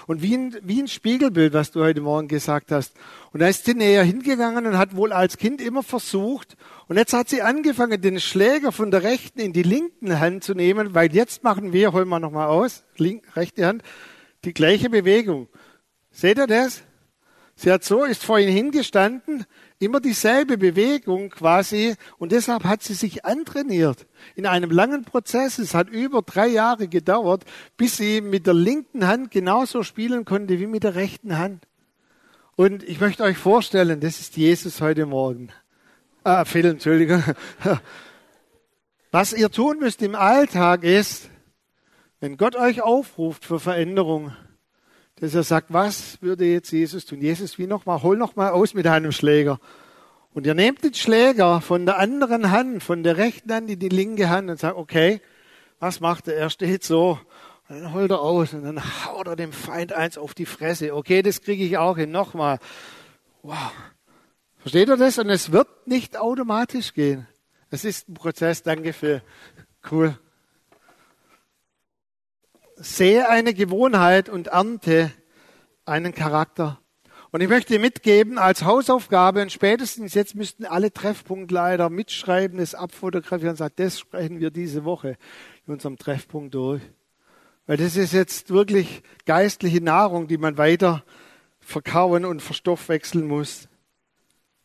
Und 0.06 0.22
wie 0.22 0.36
ein, 0.36 0.56
wie 0.62 0.82
ein 0.82 0.88
Spiegelbild, 0.88 1.54
was 1.54 1.72
du 1.72 1.82
heute 1.82 2.02
Morgen 2.02 2.28
gesagt 2.28 2.72
hast. 2.72 2.94
Und 3.32 3.42
da 3.42 3.48
ist 3.48 3.66
sie 3.66 3.74
näher 3.74 4.04
hingegangen 4.04 4.66
und 4.66 4.78
hat 4.78 4.96
wohl 4.96 5.12
als 5.12 5.38
Kind 5.38 5.62
immer 5.62 5.84
versucht. 5.84 6.58
Und 6.88 6.98
jetzt 6.98 7.14
hat 7.14 7.30
sie 7.30 7.42
angefangen, 7.42 8.02
den 8.02 8.20
Schläger 8.20 8.72
von 8.72 8.92
der 8.92 9.04
rechten 9.04 9.40
in 9.40 9.54
die 9.54 9.64
linken 9.64 10.20
Hand 10.20 10.44
zu 10.44 10.54
nehmen, 10.54 10.94
weil 10.94 11.14
jetzt 11.14 11.44
machen 11.44 11.74
wir, 11.74 11.94
holen 11.94 12.10
wir 12.10 12.20
nochmal 12.20 12.48
aus, 12.48 12.84
link, 12.98 13.24
rechte 13.36 13.66
Hand, 13.66 13.84
die 14.46 14.54
gleiche 14.54 14.90
Bewegung. 14.90 15.48
Seht 16.12 16.38
ihr 16.38 16.48
das? 16.48 16.84
Sie 17.56 17.72
hat 17.72 17.84
so, 17.84 18.04
ist 18.04 18.24
vor 18.24 18.38
ihnen 18.38 18.54
hingestanden, 18.54 19.46
immer 19.80 20.00
dieselbe 20.00 20.58
Bewegung 20.58 21.30
quasi 21.30 21.96
und 22.18 22.32
deshalb 22.32 22.64
hat 22.64 22.84
sie 22.84 22.94
sich 22.94 23.26
antrainiert. 23.26 24.08
In 24.36 24.46
einem 24.46 24.72
langen 24.72 25.04
Prozess, 25.04 25.60
es 25.60 25.74
hat 25.74 25.90
über 25.90 26.22
drei 26.22 26.48
Jahre 26.48 26.88
gedauert, 26.88 27.46
bis 27.78 27.98
sie 27.98 28.22
mit 28.22 28.48
der 28.48 28.54
linken 28.54 29.08
Hand 29.08 29.32
genauso 29.32 29.84
spielen 29.84 30.26
konnte 30.26 30.60
wie 30.60 30.68
mit 30.68 30.84
der 30.84 30.96
rechten 30.96 31.38
Hand. 31.38 31.68
Und 32.56 32.82
ich 32.84 33.00
möchte 33.00 33.24
euch 33.24 33.38
vorstellen, 33.38 34.00
das 34.00 34.20
ist 34.20 34.36
Jesus 34.36 34.82
heute 34.82 35.06
Morgen. 35.06 35.50
Ah, 36.24 36.44
Phil, 36.44 36.66
Entschuldigung. 36.66 37.24
Was 39.12 39.32
ihr 39.32 39.52
tun 39.52 39.80
müsst 39.80 40.02
im 40.02 40.16
Alltag 40.16 40.84
ist, 40.84 41.30
wenn 42.20 42.36
Gott 42.36 42.56
euch 42.56 42.82
aufruft 42.82 43.46
für 43.46 43.60
Veränderung, 43.60 44.36
dass 45.20 45.34
er 45.34 45.44
sagt, 45.44 45.74
was 45.74 46.22
würde 46.22 46.46
jetzt 46.46 46.72
Jesus 46.72 47.06
tun? 47.06 47.22
Jesus, 47.22 47.58
wie 47.58 47.68
nochmal, 47.68 48.04
hol 48.04 48.18
nochmal 48.18 48.52
aus 48.52 48.74
mit 48.74 48.86
einem 48.86 49.12
Schläger. 49.12 49.60
Und 50.34 50.46
ihr 50.46 50.54
nehmt 50.54 50.84
den 50.84 50.94
Schläger 50.94 51.62
von 51.62 51.86
der 51.86 51.98
anderen 51.98 52.52
Hand, 52.52 52.84
von 52.84 53.04
der 53.04 53.18
rechten 53.18 53.52
Hand 53.52 53.70
in 53.70 53.80
die 53.80 53.90
linke 53.90 54.30
Hand 54.30 54.50
und 54.50 54.60
sagt, 54.60 54.78
okay, 54.78 55.22
was 55.80 56.00
macht 56.00 56.28
er? 56.28 56.36
Er 56.36 56.50
steht 56.52 56.84
so. 56.84 57.20
Und 57.68 57.82
dann 57.82 57.94
holt 57.94 58.12
er 58.12 58.22
aus 58.22 58.54
und 58.54 58.64
dann 58.64 58.82
haut 59.06 59.28
er 59.28 59.36
dem 59.36 59.52
Feind 59.52 59.92
eins 59.94 60.18
auf 60.18 60.36
die 60.36 60.46
Fresse. 60.46 60.96
Okay, 60.96 61.24
das 61.24 61.42
kriege 61.42 61.64
ich 61.64 61.78
auch 61.78 61.98
hin. 61.98 62.12
Nochmal. 62.12 62.60
Wow. 63.42 63.72
Versteht 64.60 64.88
ihr 64.88 64.98
das? 64.98 65.18
Und 65.18 65.30
es 65.30 65.52
wird 65.52 65.88
nicht 65.88 66.18
automatisch 66.18 66.94
gehen. 66.94 67.28
Es 67.72 67.84
ist 67.84 68.08
ein 68.08 68.14
Prozess. 68.14 68.62
Danke 68.62 68.94
für 68.94 69.24
cool 69.92 70.18
sehe 72.78 73.28
eine 73.30 73.54
Gewohnheit 73.54 74.30
und 74.30 74.48
ernte 74.48 75.12
einen 75.86 76.14
Charakter. 76.14 76.80
Und 77.32 77.42
ich 77.42 77.50
möchte 77.50 77.78
mitgeben 77.80 78.38
als 78.38 78.64
Hausaufgabe, 78.64 79.42
und 79.42 79.52
spätestens 79.52 80.14
jetzt 80.14 80.36
müssten 80.36 80.66
alle 80.66 80.94
Treffpunktleiter 80.94 81.90
mitschreiben, 81.90 82.60
es 82.60 82.74
abfotografieren 82.74 83.52
und 83.52 83.58
sagen, 83.58 83.74
das 83.78 84.00
sprechen 84.00 84.40
wir 84.40 84.50
diese 84.50 84.86
Woche 84.86 85.18
in 85.66 85.74
unserem 85.74 85.98
Treffpunkt 85.98 86.56
durch. 86.56 86.82
Weil 87.66 87.78
das 87.78 87.98
ist 87.98 88.14
jetzt 88.14 88.50
wirklich 88.50 89.04
geistliche 89.26 89.84
Nahrung, 89.84 90.28
die 90.28 90.38
man 90.38 90.58
weiter 90.58 91.04
verkauen 91.60 92.24
und 92.24 92.42
verstoffwechseln 92.42 93.28
muss. 93.28 93.68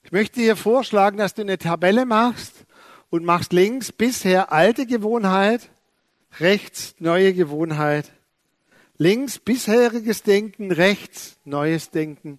Ich 0.05 0.13
möchte 0.13 0.41
dir 0.41 0.55
vorschlagen, 0.55 1.17
dass 1.17 1.35
du 1.35 1.43
eine 1.43 1.59
Tabelle 1.59 2.07
machst 2.07 2.65
und 3.11 3.25
machst 3.25 3.53
links 3.53 3.91
bisher 3.91 4.53
alte 4.53 4.87
Gewohnheit, 4.87 5.71
rechts 6.41 6.95
neue 6.99 7.35
Gewohnheit. 7.35 8.13
Links 8.99 9.39
bisheriges 9.39 10.23
Denken, 10.23 10.71
rechts 10.71 11.39
neues 11.45 11.91
Denken. 11.91 12.39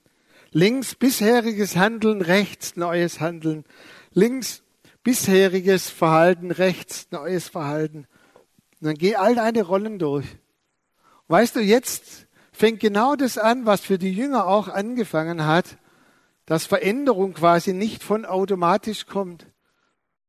Links 0.52 0.96
bisheriges 0.96 1.76
Handeln, 1.76 2.22
rechts 2.22 2.76
neues 2.76 3.20
Handeln. 3.20 3.66
Links 4.12 4.64
bisheriges 5.04 5.90
Verhalten, 5.90 6.52
rechts 6.52 7.08
neues 7.12 7.50
Verhalten. 7.50 8.08
Und 8.80 8.88
dann 8.88 8.96
geh 8.96 9.16
all 9.16 9.36
deine 9.36 9.64
Rollen 9.64 10.00
durch. 10.00 10.26
Weißt 11.28 11.56
du, 11.56 11.60
jetzt 11.60 12.28
fängt 12.52 12.80
genau 12.80 13.16
das 13.16 13.38
an, 13.38 13.66
was 13.66 13.82
für 13.82 13.98
die 13.98 14.14
Jünger 14.14 14.48
auch 14.48 14.68
angefangen 14.68 15.46
hat, 15.46 15.78
dass 16.46 16.66
Veränderung 16.66 17.34
quasi 17.34 17.74
nicht 17.74 18.04
von 18.04 18.26
automatisch 18.26 19.06
kommt. 19.06 19.48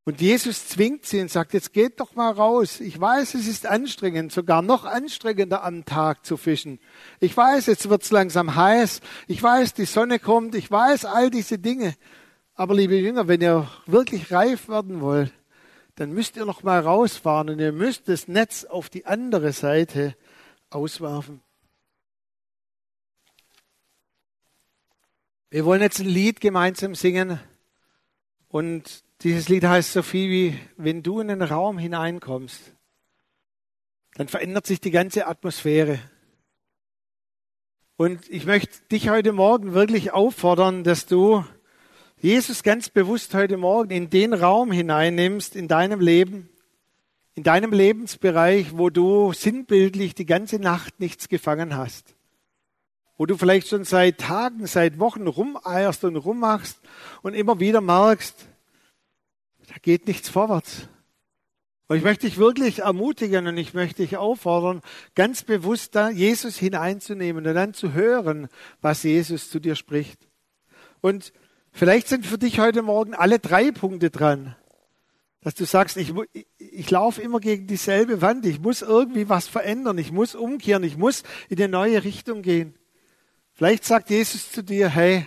Und 0.06 0.20
Jesus 0.20 0.68
zwingt 0.68 1.06
sie 1.06 1.20
und 1.20 1.30
sagt, 1.30 1.54
jetzt 1.54 1.72
geht 1.72 1.98
doch 1.98 2.14
mal 2.14 2.30
raus. 2.30 2.80
Ich 2.80 3.00
weiß, 3.00 3.34
es 3.34 3.46
ist 3.46 3.66
anstrengend, 3.66 4.32
sogar 4.32 4.60
noch 4.60 4.84
anstrengender 4.84 5.64
am 5.64 5.86
Tag 5.86 6.26
zu 6.26 6.36
fischen. 6.36 6.78
Ich 7.20 7.34
weiß, 7.34 7.66
jetzt 7.66 7.88
wird's 7.88 8.10
langsam 8.10 8.54
heiß. 8.54 9.00
Ich 9.28 9.42
weiß, 9.42 9.72
die 9.72 9.86
Sonne 9.86 10.18
kommt. 10.18 10.54
Ich 10.56 10.70
weiß 10.70 11.06
all 11.06 11.30
diese 11.30 11.58
Dinge. 11.58 11.94
Aber 12.54 12.74
liebe 12.74 12.96
Jünger, 12.96 13.28
wenn 13.28 13.40
ihr 13.40 13.66
wirklich 13.86 14.30
reif 14.30 14.68
werden 14.68 15.00
wollt, 15.00 15.32
dann 15.96 16.12
müsst 16.12 16.36
ihr 16.36 16.44
noch 16.44 16.62
mal 16.62 16.80
rausfahren 16.80 17.48
und 17.48 17.58
ihr 17.58 17.72
müsst 17.72 18.08
das 18.08 18.28
Netz 18.28 18.64
auf 18.64 18.90
die 18.90 19.06
andere 19.06 19.52
Seite 19.52 20.14
auswerfen. 20.68 21.40
Wir 25.48 25.64
wollen 25.64 25.80
jetzt 25.80 26.00
ein 26.00 26.08
Lied 26.08 26.40
gemeinsam 26.40 26.94
singen 26.94 27.38
und 28.48 29.04
dieses 29.24 29.48
Lied 29.48 29.64
heißt 29.64 29.94
so 29.94 30.02
viel 30.02 30.30
wie, 30.30 30.58
wenn 30.76 31.02
du 31.02 31.18
in 31.18 31.28
den 31.28 31.40
Raum 31.40 31.78
hineinkommst, 31.78 32.60
dann 34.16 34.28
verändert 34.28 34.66
sich 34.66 34.80
die 34.80 34.90
ganze 34.90 35.26
Atmosphäre. 35.26 35.98
Und 37.96 38.28
ich 38.28 38.44
möchte 38.44 38.86
dich 38.92 39.08
heute 39.08 39.32
Morgen 39.32 39.72
wirklich 39.72 40.12
auffordern, 40.12 40.84
dass 40.84 41.06
du 41.06 41.42
Jesus 42.20 42.62
ganz 42.62 42.90
bewusst 42.90 43.34
heute 43.34 43.56
Morgen 43.56 43.90
in 43.90 44.10
den 44.10 44.34
Raum 44.34 44.70
hineinnimmst 44.70 45.56
in 45.56 45.68
deinem 45.68 46.00
Leben, 46.00 46.50
in 47.34 47.44
deinem 47.44 47.72
Lebensbereich, 47.72 48.76
wo 48.76 48.90
du 48.90 49.32
sinnbildlich 49.32 50.14
die 50.14 50.26
ganze 50.26 50.58
Nacht 50.58 51.00
nichts 51.00 51.30
gefangen 51.30 51.76
hast. 51.76 52.14
Wo 53.16 53.24
du 53.24 53.38
vielleicht 53.38 53.68
schon 53.68 53.84
seit 53.84 54.18
Tagen, 54.18 54.66
seit 54.66 54.98
Wochen 54.98 55.26
rumeierst 55.26 56.04
und 56.04 56.16
rummachst 56.16 56.78
und 57.22 57.32
immer 57.32 57.58
wieder 57.58 57.80
merkst, 57.80 58.48
da 59.66 59.74
geht 59.80 60.06
nichts 60.06 60.28
vorwärts. 60.28 60.88
Und 61.86 61.98
ich 61.98 62.02
möchte 62.02 62.26
dich 62.26 62.38
wirklich 62.38 62.80
ermutigen 62.80 63.46
und 63.46 63.58
ich 63.58 63.74
möchte 63.74 64.02
dich 64.02 64.16
auffordern, 64.16 64.80
ganz 65.14 65.42
bewusst 65.42 65.94
da 65.94 66.08
Jesus 66.08 66.56
hineinzunehmen 66.56 67.46
und 67.46 67.54
dann 67.54 67.74
zu 67.74 67.92
hören, 67.92 68.48
was 68.80 69.02
Jesus 69.02 69.50
zu 69.50 69.60
dir 69.60 69.76
spricht. 69.76 70.26
Und 71.02 71.32
vielleicht 71.72 72.08
sind 72.08 72.24
für 72.24 72.38
dich 72.38 72.58
heute 72.58 72.82
Morgen 72.82 73.14
alle 73.14 73.38
drei 73.38 73.70
Punkte 73.70 74.10
dran. 74.10 74.56
Dass 75.42 75.54
du 75.54 75.66
sagst, 75.66 75.98
ich, 75.98 76.14
ich, 76.32 76.46
ich 76.58 76.90
laufe 76.90 77.20
immer 77.20 77.38
gegen 77.38 77.66
dieselbe 77.66 78.22
Wand, 78.22 78.46
ich 78.46 78.60
muss 78.60 78.80
irgendwie 78.80 79.28
was 79.28 79.46
verändern, 79.46 79.98
ich 79.98 80.10
muss 80.10 80.34
umkehren, 80.34 80.84
ich 80.84 80.96
muss 80.96 81.22
in 81.50 81.58
eine 81.58 81.68
neue 81.68 82.02
Richtung 82.02 82.40
gehen. 82.40 82.74
Vielleicht 83.52 83.84
sagt 83.84 84.08
Jesus 84.08 84.50
zu 84.50 84.62
dir, 84.62 84.88
hey, 84.88 85.26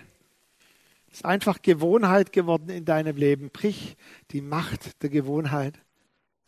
ist 1.12 1.26
einfach 1.26 1.62
Gewohnheit 1.62 2.32
geworden 2.32 2.70
in 2.70 2.86
deinem 2.86 3.16
Leben. 3.16 3.50
Brich 3.50 3.98
die 4.32 4.42
Macht 4.42 5.02
der 5.04 5.10
Gewohnheit. 5.10 5.80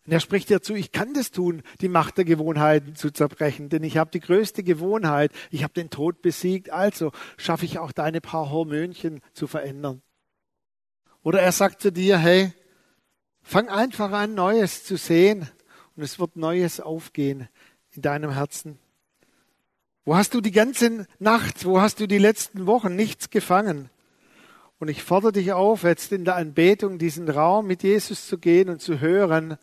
Und 0.06 0.12
er 0.12 0.20
spricht 0.20 0.48
dir 0.48 0.62
zu, 0.62 0.74
ich 0.74 0.92
kann 0.92 1.14
das 1.14 1.30
tun, 1.30 1.62
die 1.80 1.88
Macht 1.88 2.18
der 2.18 2.24
Gewohnheiten 2.24 2.96
zu 2.96 3.10
zerbrechen, 3.10 3.68
denn 3.68 3.84
ich 3.84 3.96
habe 3.96 4.10
die 4.10 4.20
größte 4.20 4.62
Gewohnheit, 4.62 5.30
ich 5.50 5.62
habe 5.62 5.74
den 5.74 5.90
Tod 5.90 6.22
besiegt, 6.22 6.70
also 6.70 7.12
schaffe 7.36 7.66
ich 7.66 7.78
auch 7.78 7.92
deine 7.92 8.20
paar 8.20 8.50
Hormönchen 8.50 9.20
zu 9.34 9.46
verändern. 9.46 10.02
Oder 11.22 11.42
er 11.42 11.52
sagt 11.52 11.82
zu 11.82 11.92
dir, 11.92 12.18
hey, 12.18 12.52
fang 13.42 13.68
einfach 13.68 14.10
an, 14.12 14.34
Neues 14.34 14.84
zu 14.84 14.96
sehen 14.96 15.48
und 15.96 16.02
es 16.02 16.18
wird 16.18 16.36
Neues 16.36 16.80
aufgehen 16.80 17.48
in 17.92 18.02
deinem 18.02 18.32
Herzen. 18.32 18.78
Wo 20.04 20.16
hast 20.16 20.32
du 20.32 20.40
die 20.40 20.50
ganze 20.50 21.06
Nacht, 21.18 21.66
wo 21.66 21.80
hast 21.80 22.00
du 22.00 22.06
die 22.06 22.18
letzten 22.18 22.66
Wochen 22.66 22.96
nichts 22.96 23.28
gefangen? 23.28 23.90
Und 24.80 24.88
ich 24.88 25.02
fordere 25.02 25.32
dich 25.32 25.52
auf, 25.52 25.82
jetzt 25.82 26.10
in 26.10 26.24
der 26.24 26.36
Anbetung 26.36 26.98
diesen 26.98 27.28
Raum 27.28 27.66
mit 27.66 27.82
Jesus 27.82 28.26
zu 28.26 28.38
gehen 28.38 28.70
und 28.70 28.80
zu 28.80 28.98
hören, 28.98 29.58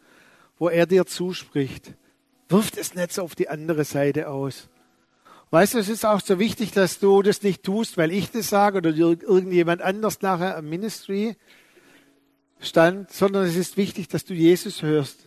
wo 0.59 0.69
er 0.69 0.85
dir 0.85 1.07
zuspricht. 1.07 1.95
Wirf 2.49 2.69
das 2.69 2.93
Netz 2.93 3.17
auf 3.17 3.33
die 3.33 3.49
andere 3.49 3.83
Seite 3.83 4.29
aus. 4.29 4.69
Weißt 5.49 5.73
du, 5.73 5.79
es 5.79 5.89
ist 5.89 6.05
auch 6.05 6.21
so 6.21 6.37
wichtig, 6.37 6.71
dass 6.71 6.99
du 6.99 7.23
das 7.23 7.41
nicht 7.41 7.63
tust, 7.63 7.97
weil 7.97 8.11
ich 8.11 8.29
das 8.29 8.49
sage 8.49 8.77
oder 8.77 8.91
irgendjemand 8.91 9.81
anders 9.81 10.21
nachher 10.21 10.55
am 10.55 10.69
Ministry 10.69 11.35
stand, 12.59 13.11
sondern 13.11 13.45
es 13.45 13.55
ist 13.55 13.75
wichtig, 13.75 14.07
dass 14.09 14.23
du 14.23 14.35
Jesus 14.35 14.83
hörst. 14.83 15.26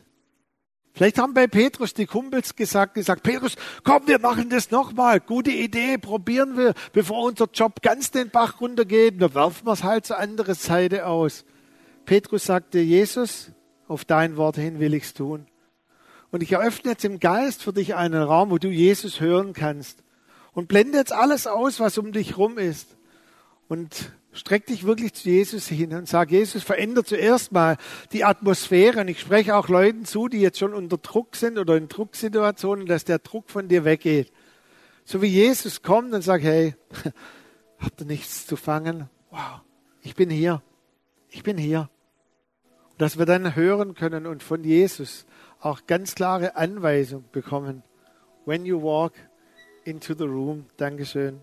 Vielleicht 0.93 1.19
haben 1.19 1.35
bei 1.35 1.47
Petrus 1.47 1.95
die 1.95 2.07
Kumpels 2.07 2.57
gesagt, 2.57 2.95
gesagt, 2.95 3.23
Petrus, 3.23 3.57
komm, 3.85 4.07
wir 4.07 4.19
machen 4.19 4.51
das 4.51 4.71
nochmal. 4.71 5.21
Gute 5.21 5.51
Idee, 5.51 5.99
probieren 5.99 6.57
wir, 6.57 6.75
bevor 6.93 7.25
unser 7.25 7.49
Job 7.53 7.81
ganz 7.83 8.11
den 8.11 8.31
Bach 8.31 8.61
runtergeht. 8.61 9.21
Dann 9.23 9.35
werfen 9.35 9.67
wir 9.67 9.73
es 9.73 9.85
halt 9.85 10.07
zur 10.07 10.19
anderen 10.19 10.55
Seite 10.55 11.07
aus. 11.07 11.45
Petrus 12.05 12.45
sagte, 12.45 12.81
Jesus, 12.81 13.53
auf 13.87 14.05
dein 14.05 14.37
Wort 14.37 14.57
hin 14.57 14.81
will 14.81 14.95
ich's 14.95 15.15
tun. 15.15 15.47
Und 16.33 16.43
ich 16.43 16.53
eröffne 16.53 16.93
jetzt 16.93 17.05
im 17.05 17.21
Geist 17.21 17.63
für 17.63 17.73
dich 17.73 17.95
einen 17.95 18.23
Raum, 18.23 18.51
wo 18.51 18.59
du 18.59 18.69
Jesus 18.69 19.21
hören 19.21 19.53
kannst. 19.53 20.03
Und 20.53 20.69
blende 20.69 20.99
jetzt 20.99 21.13
alles 21.13 21.47
aus, 21.47 21.81
was 21.81 21.99
um 21.99 22.13
dich 22.13 22.37
rum 22.37 22.59
ist. 22.59 22.97
Und 23.69 24.13
Streck 24.33 24.67
dich 24.67 24.85
wirklich 24.85 25.15
zu 25.15 25.29
Jesus 25.29 25.67
hin 25.67 25.93
und 25.93 26.09
sag, 26.09 26.31
Jesus, 26.31 26.63
verändere 26.63 27.05
zuerst 27.05 27.51
mal 27.51 27.77
die 28.13 28.25
Atmosphäre. 28.25 29.01
Und 29.01 29.09
ich 29.09 29.21
spreche 29.21 29.57
auch 29.57 29.69
Leuten 29.69 30.05
zu, 30.05 30.29
die 30.29 30.41
jetzt 30.41 30.59
schon 30.59 30.73
unter 30.73 30.99
Druck 30.99 31.35
sind 31.35 31.59
oder 31.59 31.77
in 31.77 31.89
Drucksituationen, 31.89 32.87
dass 32.87 33.05
der 33.05 33.19
Druck 33.19 33.51
von 33.51 33.67
dir 33.67 33.85
weggeht. 33.85 34.33
So 35.05 35.21
wie 35.21 35.27
Jesus 35.27 35.83
kommt 35.83 36.13
und 36.15 36.23
sagt, 36.23 36.45
hey, 36.45 36.75
habt 37.79 38.01
ihr 38.01 38.07
nichts 38.07 38.47
zu 38.47 38.57
fangen? 38.57 39.11
Wow, 39.31 39.63
ich 40.03 40.15
bin 40.15 40.31
hier. 40.31 40.63
Ich 41.29 41.43
bin 41.43 41.59
hier. 41.59 41.91
Und 42.93 43.03
dass 43.03 43.19
wir 43.19 43.27
dann 43.27 43.57
hören 43.57 43.95
können 43.95 44.27
und 44.27 44.43
von 44.43 44.63
Jesus 44.63 45.27
auch 45.61 45.87
ganz 45.87 46.15
klare 46.15 46.55
Anweisung 46.55 47.25
bekommen. 47.33 47.83
When 48.47 48.65
you 48.65 48.81
walk 48.81 49.15
into 49.85 50.15
the 50.15 50.25
room. 50.25 50.67
Dankeschön. 50.77 51.41